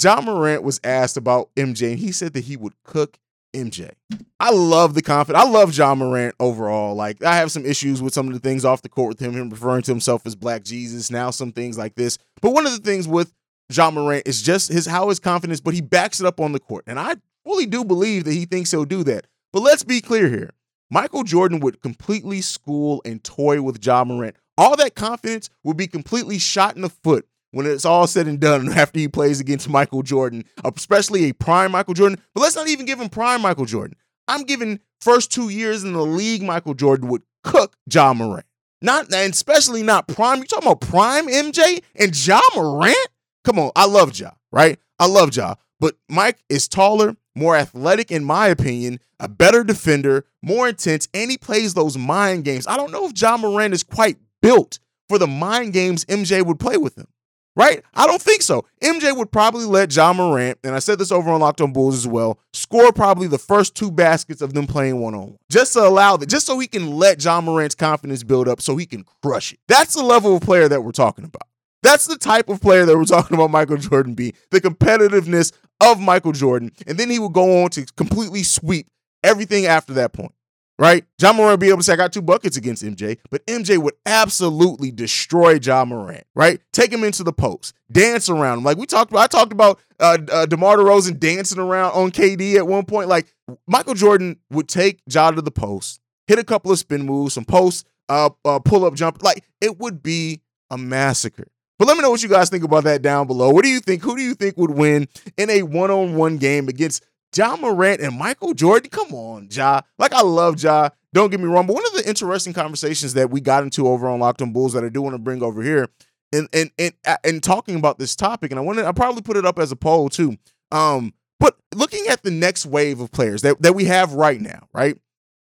Ja 0.00 0.20
Morant 0.20 0.62
was 0.62 0.80
asked 0.82 1.16
about 1.16 1.50
MJ, 1.54 1.90
and 1.90 1.98
he 1.98 2.12
said 2.12 2.32
that 2.34 2.44
he 2.44 2.56
would 2.56 2.74
cook 2.82 3.18
MJ. 3.54 3.92
I 4.38 4.50
love 4.50 4.94
the 4.94 5.02
confidence. 5.02 5.44
I 5.44 5.48
love 5.48 5.76
Ja 5.76 5.94
Morant 5.94 6.34
overall. 6.40 6.94
Like, 6.94 7.22
I 7.22 7.36
have 7.36 7.50
some 7.50 7.64
issues 7.64 8.02
with 8.02 8.12
some 8.12 8.26
of 8.26 8.34
the 8.34 8.40
things 8.40 8.64
off 8.64 8.82
the 8.82 8.88
court 8.88 9.08
with 9.08 9.20
him, 9.20 9.32
him 9.32 9.48
referring 9.48 9.82
to 9.82 9.92
himself 9.92 10.26
as 10.26 10.34
Black 10.34 10.64
Jesus, 10.64 11.10
now 11.10 11.30
some 11.30 11.52
things 11.52 11.78
like 11.78 11.94
this. 11.94 12.18
But 12.42 12.52
one 12.52 12.66
of 12.66 12.72
the 12.72 12.82
things 12.82 13.08
with 13.08 13.32
Ja 13.72 13.90
Morant 13.90 14.26
is 14.26 14.42
just 14.42 14.70
his 14.70 14.86
how 14.86 15.08
his 15.08 15.20
confidence, 15.20 15.60
but 15.60 15.74
he 15.74 15.80
backs 15.80 16.20
it 16.20 16.26
up 16.26 16.40
on 16.40 16.52
the 16.52 16.60
court. 16.60 16.84
And 16.86 16.98
I 16.98 17.14
fully 17.44 17.66
do 17.66 17.84
believe 17.84 18.24
that 18.24 18.32
he 18.32 18.44
thinks 18.44 18.70
he'll 18.70 18.84
do 18.84 19.04
that. 19.04 19.26
But 19.52 19.60
let's 19.60 19.84
be 19.84 20.00
clear 20.00 20.28
here. 20.28 20.50
Michael 20.90 21.24
Jordan 21.24 21.60
would 21.60 21.82
completely 21.82 22.40
school 22.40 23.02
and 23.04 23.22
toy 23.22 23.60
with 23.60 23.84
Ja 23.84 24.04
Morant. 24.04 24.36
All 24.56 24.76
that 24.76 24.94
confidence 24.94 25.50
would 25.64 25.76
be 25.76 25.86
completely 25.86 26.38
shot 26.38 26.76
in 26.76 26.82
the 26.82 26.88
foot 26.88 27.26
when 27.50 27.66
it's 27.66 27.84
all 27.84 28.06
said 28.06 28.26
and 28.26 28.40
done 28.40 28.72
after 28.72 28.98
he 28.98 29.08
plays 29.08 29.40
against 29.40 29.68
Michael 29.68 30.02
Jordan, 30.02 30.44
especially 30.64 31.24
a 31.28 31.34
prime 31.34 31.72
Michael 31.72 31.94
Jordan. 31.94 32.20
But 32.34 32.42
let's 32.42 32.56
not 32.56 32.68
even 32.68 32.86
give 32.86 33.00
him 33.00 33.08
prime 33.08 33.42
Michael 33.42 33.64
Jordan. 33.64 33.96
I'm 34.28 34.42
giving 34.44 34.80
first 35.00 35.32
two 35.32 35.48
years 35.48 35.84
in 35.84 35.92
the 35.92 36.04
league, 36.04 36.42
Michael 36.42 36.74
Jordan 36.74 37.08
would 37.08 37.22
cook 37.44 37.76
Ja 37.92 38.12
Morant. 38.12 38.46
Not 38.82 39.12
and 39.12 39.32
especially 39.32 39.82
not 39.82 40.06
prime. 40.06 40.38
You 40.38 40.44
talking 40.44 40.68
about 40.68 40.80
prime 40.82 41.26
MJ 41.28 41.82
and 41.94 42.26
Ja 42.26 42.40
Morant? 42.54 43.08
Come 43.44 43.58
on, 43.58 43.70
I 43.74 43.86
love 43.86 44.18
Ja, 44.18 44.32
right? 44.52 44.78
I 44.98 45.06
love 45.06 45.34
Ja. 45.34 45.54
But 45.80 45.96
Mike 46.08 46.38
is 46.48 46.68
taller, 46.68 47.16
more 47.36 47.56
athletic, 47.56 48.10
in 48.10 48.24
my 48.24 48.48
opinion, 48.48 48.98
a 49.20 49.28
better 49.28 49.62
defender, 49.62 50.24
more 50.42 50.68
intense, 50.68 51.06
and 51.14 51.30
he 51.30 51.38
plays 51.38 51.74
those 51.74 51.96
mind 51.96 52.44
games. 52.44 52.66
I 52.66 52.76
don't 52.76 52.90
know 52.90 53.06
if 53.06 53.20
Ja 53.20 53.36
Morant 53.36 53.74
is 53.74 53.82
quite 53.82 54.16
built 54.42 54.78
for 55.08 55.18
the 55.18 55.26
mind 55.26 55.72
games 55.72 56.04
MJ 56.06 56.44
would 56.44 56.58
play 56.58 56.76
with 56.76 56.96
him. 56.98 57.06
Right? 57.54 57.82
I 57.94 58.06
don't 58.06 58.20
think 58.20 58.42
so. 58.42 58.66
MJ 58.82 59.16
would 59.16 59.32
probably 59.32 59.64
let 59.64 59.94
Ja 59.94 60.12
Morant, 60.12 60.58
and 60.62 60.74
I 60.74 60.78
said 60.78 60.98
this 60.98 61.10
over 61.10 61.30
on 61.30 61.40
Locked 61.40 61.62
on 61.62 61.72
Bulls 61.72 61.96
as 61.96 62.06
well, 62.06 62.38
score 62.52 62.92
probably 62.92 63.28
the 63.28 63.38
first 63.38 63.74
two 63.74 63.90
baskets 63.90 64.42
of 64.42 64.52
them 64.52 64.66
playing 64.66 65.00
one 65.00 65.14
on 65.14 65.20
one. 65.20 65.36
Just 65.50 65.72
to 65.72 65.80
allow 65.80 66.18
that, 66.18 66.28
just 66.28 66.44
so 66.44 66.58
he 66.58 66.66
can 66.66 66.90
let 66.96 67.24
Ja 67.24 67.40
Morant's 67.40 67.74
confidence 67.74 68.22
build 68.22 68.46
up 68.46 68.60
so 68.60 68.76
he 68.76 68.84
can 68.84 69.06
crush 69.22 69.54
it. 69.54 69.58
That's 69.68 69.94
the 69.94 70.02
level 70.02 70.36
of 70.36 70.42
player 70.42 70.68
that 70.68 70.84
we're 70.84 70.92
talking 70.92 71.24
about. 71.24 71.48
That's 71.86 72.08
the 72.08 72.18
type 72.18 72.48
of 72.48 72.60
player 72.60 72.84
that 72.84 72.96
we're 72.96 73.04
talking 73.04 73.36
about 73.36 73.52
Michael 73.52 73.76
Jordan 73.76 74.14
being 74.14 74.32
the 74.50 74.60
competitiveness 74.60 75.52
of 75.80 76.00
Michael 76.00 76.32
Jordan. 76.32 76.72
And 76.84 76.98
then 76.98 77.08
he 77.08 77.20
would 77.20 77.32
go 77.32 77.62
on 77.62 77.70
to 77.70 77.86
completely 77.96 78.42
sweep 78.42 78.88
everything 79.22 79.66
after 79.66 79.92
that 79.92 80.12
point. 80.12 80.32
Right? 80.80 81.04
Ja 81.20 81.32
Morant 81.32 81.52
would 81.52 81.60
be 81.60 81.68
able 81.68 81.78
to 81.78 81.84
say, 81.84 81.92
I 81.92 81.96
got 81.96 82.12
two 82.12 82.22
buckets 82.22 82.56
against 82.56 82.82
MJ, 82.82 83.18
but 83.30 83.46
MJ 83.46 83.78
would 83.78 83.94
absolutely 84.04 84.90
destroy 84.90 85.60
Ja 85.62 85.84
Morant, 85.84 86.26
right? 86.34 86.60
Take 86.72 86.92
him 86.92 87.04
into 87.04 87.22
the 87.22 87.32
post, 87.32 87.72
dance 87.90 88.28
around 88.28 88.58
him. 88.58 88.64
Like 88.64 88.78
we 88.78 88.86
talked 88.86 89.12
about, 89.12 89.22
I 89.22 89.26
talked 89.28 89.52
about 89.52 89.78
uh, 90.00 90.18
uh, 90.30 90.46
DeMar 90.46 90.78
DeRozan 90.78 91.20
dancing 91.20 91.60
around 91.60 91.92
on 91.92 92.10
KD 92.10 92.56
at 92.56 92.66
one 92.66 92.84
point. 92.84 93.08
Like 93.08 93.32
Michael 93.68 93.94
Jordan 93.94 94.40
would 94.50 94.68
take 94.68 95.02
John 95.08 95.36
to 95.36 95.40
the 95.40 95.52
post, 95.52 96.00
hit 96.26 96.40
a 96.40 96.44
couple 96.44 96.72
of 96.72 96.80
spin 96.80 97.06
moves, 97.06 97.34
some 97.34 97.44
post, 97.44 97.86
uh, 98.08 98.30
uh 98.44 98.58
pull 98.58 98.84
up 98.84 98.94
jump. 98.94 99.22
Like 99.22 99.44
it 99.60 99.78
would 99.78 100.02
be 100.02 100.42
a 100.68 100.76
massacre. 100.76 101.46
But 101.78 101.88
let 101.88 101.96
me 101.96 102.02
know 102.02 102.10
what 102.10 102.22
you 102.22 102.28
guys 102.28 102.48
think 102.48 102.64
about 102.64 102.84
that 102.84 103.02
down 103.02 103.26
below. 103.26 103.50
What 103.50 103.64
do 103.64 103.68
you 103.68 103.80
think? 103.80 104.02
Who 104.02 104.16
do 104.16 104.22
you 104.22 104.34
think 104.34 104.56
would 104.56 104.70
win 104.70 105.08
in 105.36 105.50
a 105.50 105.62
one 105.62 105.90
on 105.90 106.14
one 106.14 106.38
game 106.38 106.68
against 106.68 107.04
Ja 107.36 107.56
Morant 107.56 108.00
and 108.00 108.18
Michael 108.18 108.54
Jordan. 108.54 108.90
Come 108.90 109.12
on, 109.12 109.48
Ja. 109.50 109.82
Like 109.98 110.12
I 110.12 110.22
love 110.22 110.62
Ja. 110.62 110.90
Don't 111.12 111.30
get 111.30 111.40
me 111.40 111.46
wrong, 111.46 111.66
but 111.66 111.74
one 111.74 111.86
of 111.86 111.94
the 111.94 112.08
interesting 112.08 112.52
conversations 112.52 113.14
that 113.14 113.30
we 113.30 113.40
got 113.40 113.62
into 113.62 113.88
over 113.88 114.08
on 114.08 114.20
Locked 114.20 114.42
on 114.42 114.52
Bulls 114.52 114.74
that 114.74 114.84
I 114.84 114.90
do 114.90 115.00
want 115.00 115.14
to 115.14 115.18
bring 115.18 115.42
over 115.42 115.62
here, 115.62 115.88
and 116.32 116.48
and 116.52 116.70
and 116.78 116.92
and 117.24 117.42
talking 117.42 117.76
about 117.76 117.98
this 117.98 118.14
topic, 118.14 118.50
and 118.50 118.58
I 118.58 118.62
want 118.62 118.78
to 118.78 118.86
I 118.86 118.92
probably 118.92 119.22
put 119.22 119.36
it 119.36 119.46
up 119.46 119.58
as 119.58 119.72
a 119.72 119.76
poll 119.76 120.08
too. 120.08 120.36
Um, 120.72 121.14
but 121.40 121.56
looking 121.74 122.06
at 122.08 122.22
the 122.22 122.30
next 122.30 122.66
wave 122.66 123.00
of 123.00 123.12
players 123.12 123.42
that 123.42 123.62
that 123.62 123.74
we 123.74 123.84
have 123.86 124.12
right 124.12 124.40
now, 124.40 124.68
right, 124.74 124.98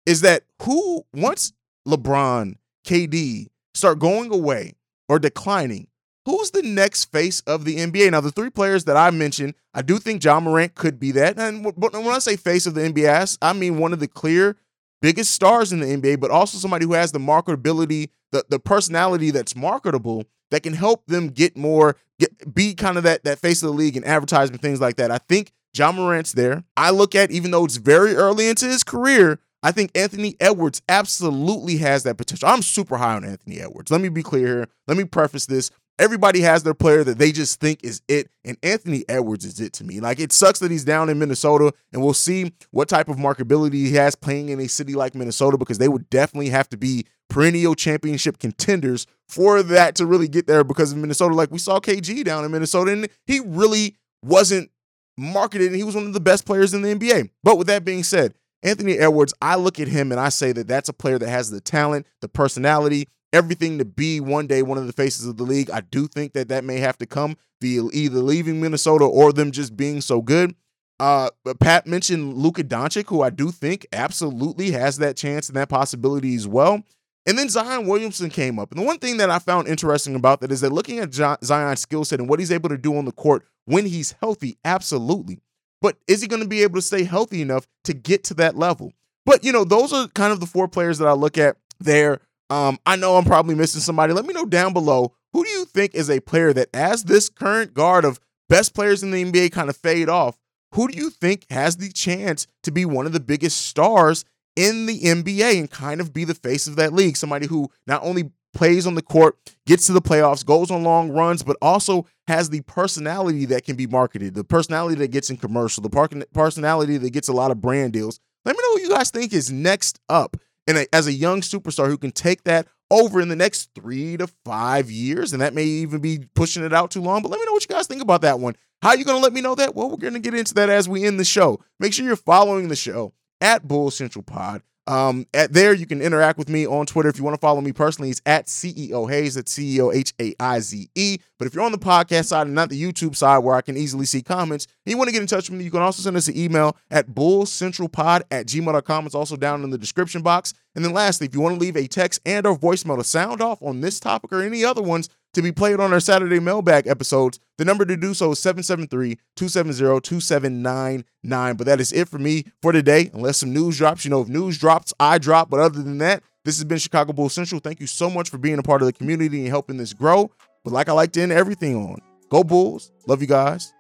is 0.07 0.21
that 0.21 0.45
who 0.63 1.05
once 1.13 1.53
LeBron, 1.89 2.55
KD 2.87 3.49
start 3.75 3.99
going 3.99 4.33
away 4.33 4.75
or 5.09 5.19
declining, 5.19 5.89
who's 6.27 6.51
the 6.51 6.63
next 6.63 7.07
face 7.07 7.41
of 7.43 7.65
the 7.65 7.77
NBA? 7.77 8.11
Now, 8.11 8.21
the 8.21 8.31
three 8.31 8.51
players 8.51 8.85
that 8.85 8.97
I 8.97 9.11
mentioned, 9.11 9.55
I 9.73 9.83
do 9.83 9.99
think 9.99 10.23
Ja 10.23 10.41
Morant 10.41 10.75
could 10.75 10.99
be 10.99 11.13
that. 11.13 11.39
And 11.39 11.65
when 11.65 12.07
I 12.07 12.19
say 12.19 12.37
face 12.37 12.67
of 12.67 12.75
the 12.75 12.83
NBA, 12.83 13.39
I 13.41 13.53
mean 13.53 13.79
one 13.79 13.93
of 13.93 14.01
the 14.01 14.09
clear 14.09 14.57
biggest 15.05 15.33
stars 15.33 15.71
in 15.71 15.81
the 15.81 15.87
NBA, 15.87 16.19
but 16.19 16.31
also 16.31 16.57
somebody 16.57 16.87
who 16.87 16.95
has 16.95 17.13
the 17.13 17.19
marketability, 17.19 18.09
the, 18.33 18.43
the 18.49 18.59
personality 18.59 19.31
that's 19.31 19.55
marketable 19.55 20.25
that 20.51 20.63
can 20.63 20.73
help 20.73 21.07
them 21.07 21.29
get 21.29 21.57
more, 21.59 21.97
get, 22.19 22.55
be 22.55 22.75
kind 22.75 22.97
of 22.97 23.03
that, 23.03 23.23
that 23.25 23.39
face 23.39 23.63
of 23.63 23.67
the 23.67 23.75
league 23.75 23.97
and 23.97 24.07
advertisement, 24.07 24.63
things 24.63 24.81
like 24.81 24.97
that. 24.97 25.11
I 25.11 25.19
think 25.19 25.53
Ja 25.77 25.93
Morant's 25.93 26.33
there. 26.33 26.65
I 26.77 26.91
look 26.91 27.15
at, 27.15 27.31
even 27.31 27.51
though 27.51 27.67
it's 27.67 27.77
very 27.77 28.15
early 28.15 28.49
into 28.49 28.65
his 28.65 28.83
career, 28.83 29.41
I 29.63 29.73
think 29.73 29.91
Anthony 29.95 30.37
Edwards 30.41 30.81
absolutely 30.89 31.79
has 31.79 32.03
that 32.05 32.17
potential. 32.17 32.49
I'm 32.49 32.63
super 32.63 32.97
high 32.97 33.15
on 33.15 33.25
Anthony 33.25 33.61
Edwards. 33.61 33.91
Let 33.91 34.01
me 34.01 34.09
be 34.09 34.23
clear 34.23 34.47
here. 34.47 34.69
Let 34.87 34.97
me 34.97 35.05
preface 35.05 35.47
this. 35.47 35.71
Everybody 35.99 36.41
has 36.41 36.65
their 36.65 36.75
player 36.75 37.05
that 37.05 37.19
they 37.19 37.31
just 37.31 37.61
think 37.61 37.85
is 37.85 38.03
it, 38.09 38.29
and 38.45 38.57
Anthony 38.63 39.05
Edwards 39.09 39.45
is 39.45 39.61
it 39.61 39.73
to 39.75 39.85
me. 39.85 40.01
Like 40.01 40.19
it 40.19 40.33
sucks 40.33 40.59
that 40.59 40.71
he's 40.71 40.85
down 40.85 41.09
in 41.09 41.19
Minnesota, 41.19 41.73
and 41.93 42.03
we'll 42.03 42.15
see 42.15 42.53
what 42.73 42.89
type 42.89 43.09
of 43.09 43.17
marketability 43.17 43.75
he 43.75 43.93
has 43.93 44.15
playing 44.15 44.49
in 44.49 44.59
a 44.59 44.69
city 44.69 44.95
like 44.95 45.15
Minnesota 45.15 45.57
because 45.57 45.79
they 45.79 45.89
would 45.89 46.11
definitely 46.11 46.51
have 46.51 46.69
to 46.71 46.77
be 46.77 47.07
perennial 47.31 47.75
championship 47.75 48.39
contenders 48.39 49.07
for 49.29 49.63
that 49.63 49.95
to 49.97 50.07
really 50.07 50.29
get 50.29 50.47
there 50.47 50.65
because 50.65 50.93
of 50.93 50.99
Minnesota. 50.99 51.35
Like 51.35 51.51
we 51.51 51.59
saw 51.59 51.79
KG 51.79 52.25
down 52.25 52.45
in 52.45 52.51
Minnesota, 52.51 52.93
and 52.93 53.09
he 53.27 53.41
really 53.41 53.97
wasn't 54.23 54.71
marketed, 55.17 55.69
and 55.69 55.77
he 55.77 55.85
was 55.85 55.95
one 55.95 56.07
of 56.07 56.13
the 56.13 56.21
best 56.21 56.45
players 56.45 56.75
in 56.75 56.83
the 56.83 56.95
NBA. 56.95 57.31
But 57.45 57.57
with 57.57 57.69
that 57.69 57.85
being 57.85 58.03
said, 58.03 58.35
Anthony 58.65 58.99
Edwards, 58.99 59.35
I 59.43 59.57
look 59.57 59.79
at 59.79 59.89
him 59.89 60.11
and 60.11 60.21
I 60.21 60.31
say 60.31 60.51
that 60.53 60.67
that's 60.67 60.89
a 60.89 60.95
player 60.95 61.19
that 61.19 61.29
has 61.29 61.51
the 61.51 61.61
talent, 61.61 62.07
the 62.21 62.29
personality, 62.29 63.09
everything 63.35 63.79
to 63.79 63.85
be 63.85 64.21
one 64.21 64.47
day 64.47 64.63
one 64.63 64.79
of 64.79 64.87
the 64.87 64.93
faces 64.93 65.27
of 65.27 65.37
the 65.37 65.43
league. 65.43 65.71
I 65.71 65.81
do 65.81 66.07
think 66.07 66.33
that 66.33 66.49
that 66.49 66.65
may 66.65 66.79
have 66.79 66.97
to 66.99 67.07
come 67.07 67.37
via 67.61 67.83
either 67.93 68.21
leaving 68.21 68.61
Minnesota 68.61 69.05
or 69.05 69.33
them 69.33 69.51
just 69.51 69.77
being 69.77 70.01
so 70.01 70.23
good. 70.23 70.55
Uh, 71.01 71.29
Pat 71.59 71.87
mentioned 71.87 72.35
Luka 72.35 72.63
Doncic, 72.63 73.09
who 73.09 73.23
I 73.23 73.31
do 73.31 73.51
think 73.51 73.87
absolutely 73.93 74.71
has 74.71 74.99
that 74.99 75.17
chance 75.17 75.49
and 75.49 75.57
that 75.57 75.69
possibility 75.69 76.37
as 76.37 76.47
well. 76.47 76.85
And 77.27 77.37
then 77.37 77.49
Zion 77.49 77.87
Williamson 77.87 78.31
came 78.31 78.59
up. 78.59 78.71
And 78.71 78.81
the 78.81 78.85
one 78.85 78.99
thing 78.99 79.17
that 79.17 79.31
I 79.31 79.39
found 79.39 79.67
interesting 79.67 80.15
about 80.15 80.41
that 80.41 80.53
is 80.53 80.61
that 80.61 80.73
looking 80.73 81.01
at 81.01 81.13
Zion's 81.13 81.81
skill 81.81 82.05
set 82.05 82.21
and 82.21 82.29
what 82.29 82.39
he's 82.39 82.53
able 82.53 82.69
to 82.69 82.79
do 82.79 82.97
on 82.97 83.07
the 83.07 83.13
court 83.13 83.45
when 83.65 83.87
he's 83.87 84.13
healthy, 84.21 84.59
absolutely. 84.65 85.41
But 85.81 85.97
is 86.07 86.23
he 86.23 86.29
going 86.29 86.43
to 86.43 86.49
be 86.49 86.63
able 86.63 86.77
to 86.77 86.83
stay 86.83 87.05
healthy 87.05 87.43
enough 87.43 87.67
to 87.85 87.95
get 87.95 88.25
to 88.25 88.35
that 88.35 88.57
level? 88.57 88.93
But, 89.27 89.43
you 89.43 89.53
know, 89.53 89.65
those 89.65 89.93
are 89.93 90.07
kind 90.09 90.33
of 90.33 90.41
the 90.41 90.47
four 90.47 90.69
players 90.69 90.99
that 90.99 91.09
I 91.09 91.13
look 91.13 91.39
at 91.39 91.57
there 91.81 92.21
um, 92.55 92.79
I 92.87 92.95
know 92.95 93.17
I'm 93.17 93.25
probably 93.25 93.57
missing 93.57 93.81
somebody. 93.81 94.13
Let 94.13 94.27
me 94.27 94.33
know 94.33 94.47
down 94.47 94.73
below 94.73 95.13
who 95.33 95.43
do 95.43 95.51
you 95.51 95.65
think 95.65 95.93
is 95.93 96.09
a 96.09 96.21
player 96.21 96.53
that, 96.53 96.69
as 96.73 97.03
this 97.03 97.29
current 97.29 97.75
guard 97.75 98.05
of 98.05 98.21
best 98.49 98.75
players 98.75 99.03
in 99.03 99.11
the 99.11 99.25
NBA 99.25 99.51
kind 99.51 99.69
of 99.69 99.77
fade 99.77 100.09
off, 100.09 100.39
who 100.73 100.87
do 100.87 100.97
you 100.97 101.11
think 101.11 101.47
has 101.51 101.79
the 101.79 101.91
chance 101.91 102.47
to 102.63 102.71
be 102.71 102.85
one 102.85 103.07
of 103.07 103.13
the 103.13 103.19
biggest 103.19 103.67
stars 103.67 104.25
in 104.55 104.87
the 104.87 105.01
NBA 105.01 105.59
and 105.59 105.69
kind 105.69 106.01
of 106.01 106.13
be 106.13 106.23
the 106.23 106.35
face 106.35 106.69
of 106.69 106.77
that 106.77 106.93
league? 106.93 107.17
Somebody 107.17 107.49
who 107.49 107.73
not 107.89 108.05
only 108.05 108.31
plays 108.55 108.87
on 108.87 108.95
the 108.95 109.03
court, 109.03 109.37
gets 109.67 109.87
to 109.87 109.93
the 109.93 110.01
playoffs, 110.01 110.47
goes 110.47 110.71
on 110.71 110.85
long 110.85 111.11
runs, 111.11 111.43
but 111.43 111.57
also 111.61 112.07
has 112.29 112.51
the 112.51 112.61
personality 112.61 113.47
that 113.47 113.65
can 113.65 113.75
be 113.75 113.89
marketed, 113.89 114.35
the 114.35 114.45
personality 114.45 114.95
that 114.95 115.11
gets 115.11 115.29
in 115.29 115.37
commercial, 115.37 115.83
the 115.83 116.27
personality 116.33 116.99
that 116.99 117.11
gets 117.11 117.27
a 117.27 117.33
lot 117.33 117.51
of 117.51 117.61
brand 117.61 117.93
deals. 117.93 118.21
Let 118.45 118.55
me 118.55 118.63
know 118.63 118.73
what 118.75 118.83
you 118.83 118.91
guys 118.91 119.11
think 119.11 119.33
is 119.33 119.51
next 119.51 119.99
up. 120.09 120.37
And 120.67 120.79
a, 120.79 120.95
as 120.95 121.07
a 121.07 121.13
young 121.13 121.41
superstar 121.41 121.89
who 121.89 121.99
can 121.99 122.11
take 122.11 122.45
that 122.45 122.67
over 122.91 123.21
in 123.21 123.29
the 123.29 123.37
next 123.37 123.71
three 123.75 124.17
to 124.17 124.27
five 124.45 124.91
years, 124.91 125.33
and 125.33 125.43
that 125.43 125.55
may 125.55 125.65
even 125.65 126.01
be 126.01 126.27
pushing 126.35 126.65
it 126.65 126.73
out 126.73 126.91
too 126.91 127.03
long. 127.03 127.23
But 127.23 127.31
let 127.31 127.41
me 127.41 127.47
know 127.47 127.53
what 127.53 127.69
you 127.69 127.75
guys 127.75 127.87
think 127.87 128.03
about 128.03 128.23
that 128.23 128.41
one. 128.41 128.57
How 128.83 128.91
are 128.91 128.97
you 128.97 129.05
going 129.05 129.19
to 129.19 129.23
let 129.23 129.33
me 129.33 129.41
know 129.41 129.55
that? 129.55 129.75
Well, 129.75 129.91
we're 129.91 129.97
going 129.97 130.15
to 130.15 130.21
get 130.21 130.35
into 130.35 130.55
that 130.55 130.69
as 130.69 130.89
we 130.89 131.05
end 131.05 131.19
the 131.19 131.25
show. 131.25 131.61
Make 131.81 131.93
sure 131.93 132.05
you're 132.05 132.17
following 132.17 132.69
the 132.69 132.77
show 132.77 133.15
at 133.41 133.67
Bull 133.67 133.91
Central 133.91 134.23
Pod. 134.23 134.63
Um, 134.87 135.27
at 135.33 135.53
there, 135.53 135.73
you 135.73 135.87
can 135.87 136.03
interact 136.03 136.39
with 136.39 136.49
me 136.49 136.67
on 136.67 136.85
Twitter. 136.85 137.09
If 137.09 137.17
you 137.17 137.25
want 137.25 137.35
to 137.35 137.41
follow 137.41 137.61
me 137.61 137.73
personally, 137.73 138.11
it's 138.11 138.21
at 138.27 138.47
CEO 138.47 139.09
Hayes, 139.09 139.35
That's 139.35 139.57
CEO 139.57 139.95
H 139.95 140.13
A 140.21 140.35
I 140.39 140.61
Z 140.61 140.91
E. 140.95 141.19
But 141.39 141.47
if 141.47 141.55
you're 141.55 141.65
on 141.65 141.73
the 141.73 141.79
podcast 141.79 142.27
side 142.27 142.47
and 142.47 142.55
not 142.55 142.69
the 142.69 142.81
YouTube 142.81 143.17
side 143.17 143.39
where 143.39 143.55
I 143.55 143.63
can 143.63 143.77
easily 143.77 144.05
see 144.05 144.21
comments, 144.21 144.67
and 144.85 144.91
you 144.91 144.99
want 144.99 145.09
to 145.09 145.13
get 145.13 145.23
in 145.23 145.27
touch 145.27 145.49
with 145.49 145.59
me, 145.59 145.65
you 145.65 145.71
can 145.71 145.81
also 145.81 146.03
send 146.03 146.17
us 146.17 146.29
an 146.29 146.37
email 146.37 146.77
at 146.91 147.09
bullcentralpod 147.09 148.23
at 148.31 148.47
gmail.com. 148.47 149.07
It's 149.07 149.15
also 149.15 149.37
down 149.37 149.65
in 149.65 149.71
the 149.71 149.79
description 149.79 150.23
box. 150.23 150.53
And 150.75 150.85
then 150.85 150.93
lastly, 150.93 151.27
if 151.27 151.35
you 151.35 151.41
want 151.41 151.55
to 151.55 151.61
leave 151.61 151.77
a 151.77 151.87
text 151.87 152.21
and 152.27 152.47
or 152.47 152.57
voicemail 152.57 152.99
to 152.99 153.05
sound 153.05 153.41
off 153.41 153.63
on 153.63 153.81
this 153.81 153.99
topic 154.01 154.33
or 154.33 154.43
any 154.43 154.65
other 154.65 154.83
ones, 154.83 155.09
to 155.35 155.43
be 155.43 155.53
played 155.53 155.81
on 155.81 155.93
our 155.93 156.01
Saturday 156.01 156.41
mailbag 156.41 156.87
episodes. 156.87 157.39
The 157.59 157.65
number 157.65 157.85
to 157.85 157.97
do 157.97 158.15
so 158.15 158.33
is 158.33 158.39
773 158.41 159.19
270 159.37 160.01
2799. 160.01 161.57
But 161.57 161.67
that 161.67 161.81
is 161.81 161.93
it 161.93 162.09
for 162.09 162.19
me 162.19 162.47
for 162.63 162.73
today. 162.73 163.11
Unless 163.13 163.39
some 163.39 163.53
news 163.53 163.79
drops, 163.79 164.05
you 164.05 164.11
know, 164.11 164.23
if 164.23 164.29
news 164.29 164.59
drops, 164.59 164.93
I 164.99 165.19
drop. 165.19 165.51
But 165.51 165.61
other 165.61 165.83
than 165.83 165.99
that, 165.99 166.23
this 166.45 166.57
has 166.57 166.65
been 166.65 166.79
Chicago 166.79 167.13
Bulls 167.13 167.35
Central. 167.35 167.61
Thank 167.61 167.81
you 167.81 167.87
so 167.87 168.11
much 168.11 168.31
for 168.31 168.39
being 168.39 168.59
a 168.59 168.63
part 168.63 168.83
of 168.83 168.87
the 168.87 168.93
community 168.93 169.41
and 169.41 169.49
helping 169.49 169.77
this 169.77 169.93
grow. 169.93 170.31
But 170.63 170.73
like 170.73 170.89
I 170.89 170.93
like 170.93 171.13
to 171.13 171.23
end 171.23 171.33
everything 171.33 171.77
on, 171.77 172.01
go 172.31 172.45
Bulls. 172.45 172.93
Love 173.07 173.21
you 173.21 173.29
guys. 173.29 173.73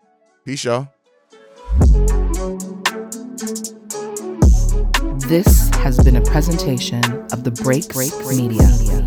Peace, 0.44 0.64
y'all. 0.64 0.88
This 5.28 5.70
has 5.76 5.98
been 6.04 6.16
a 6.16 6.22
presentation 6.22 7.02
of 7.32 7.44
the 7.44 7.50
Break 7.50 7.88
Break 7.88 8.12
Media. 8.26 8.68
Media. 8.78 9.03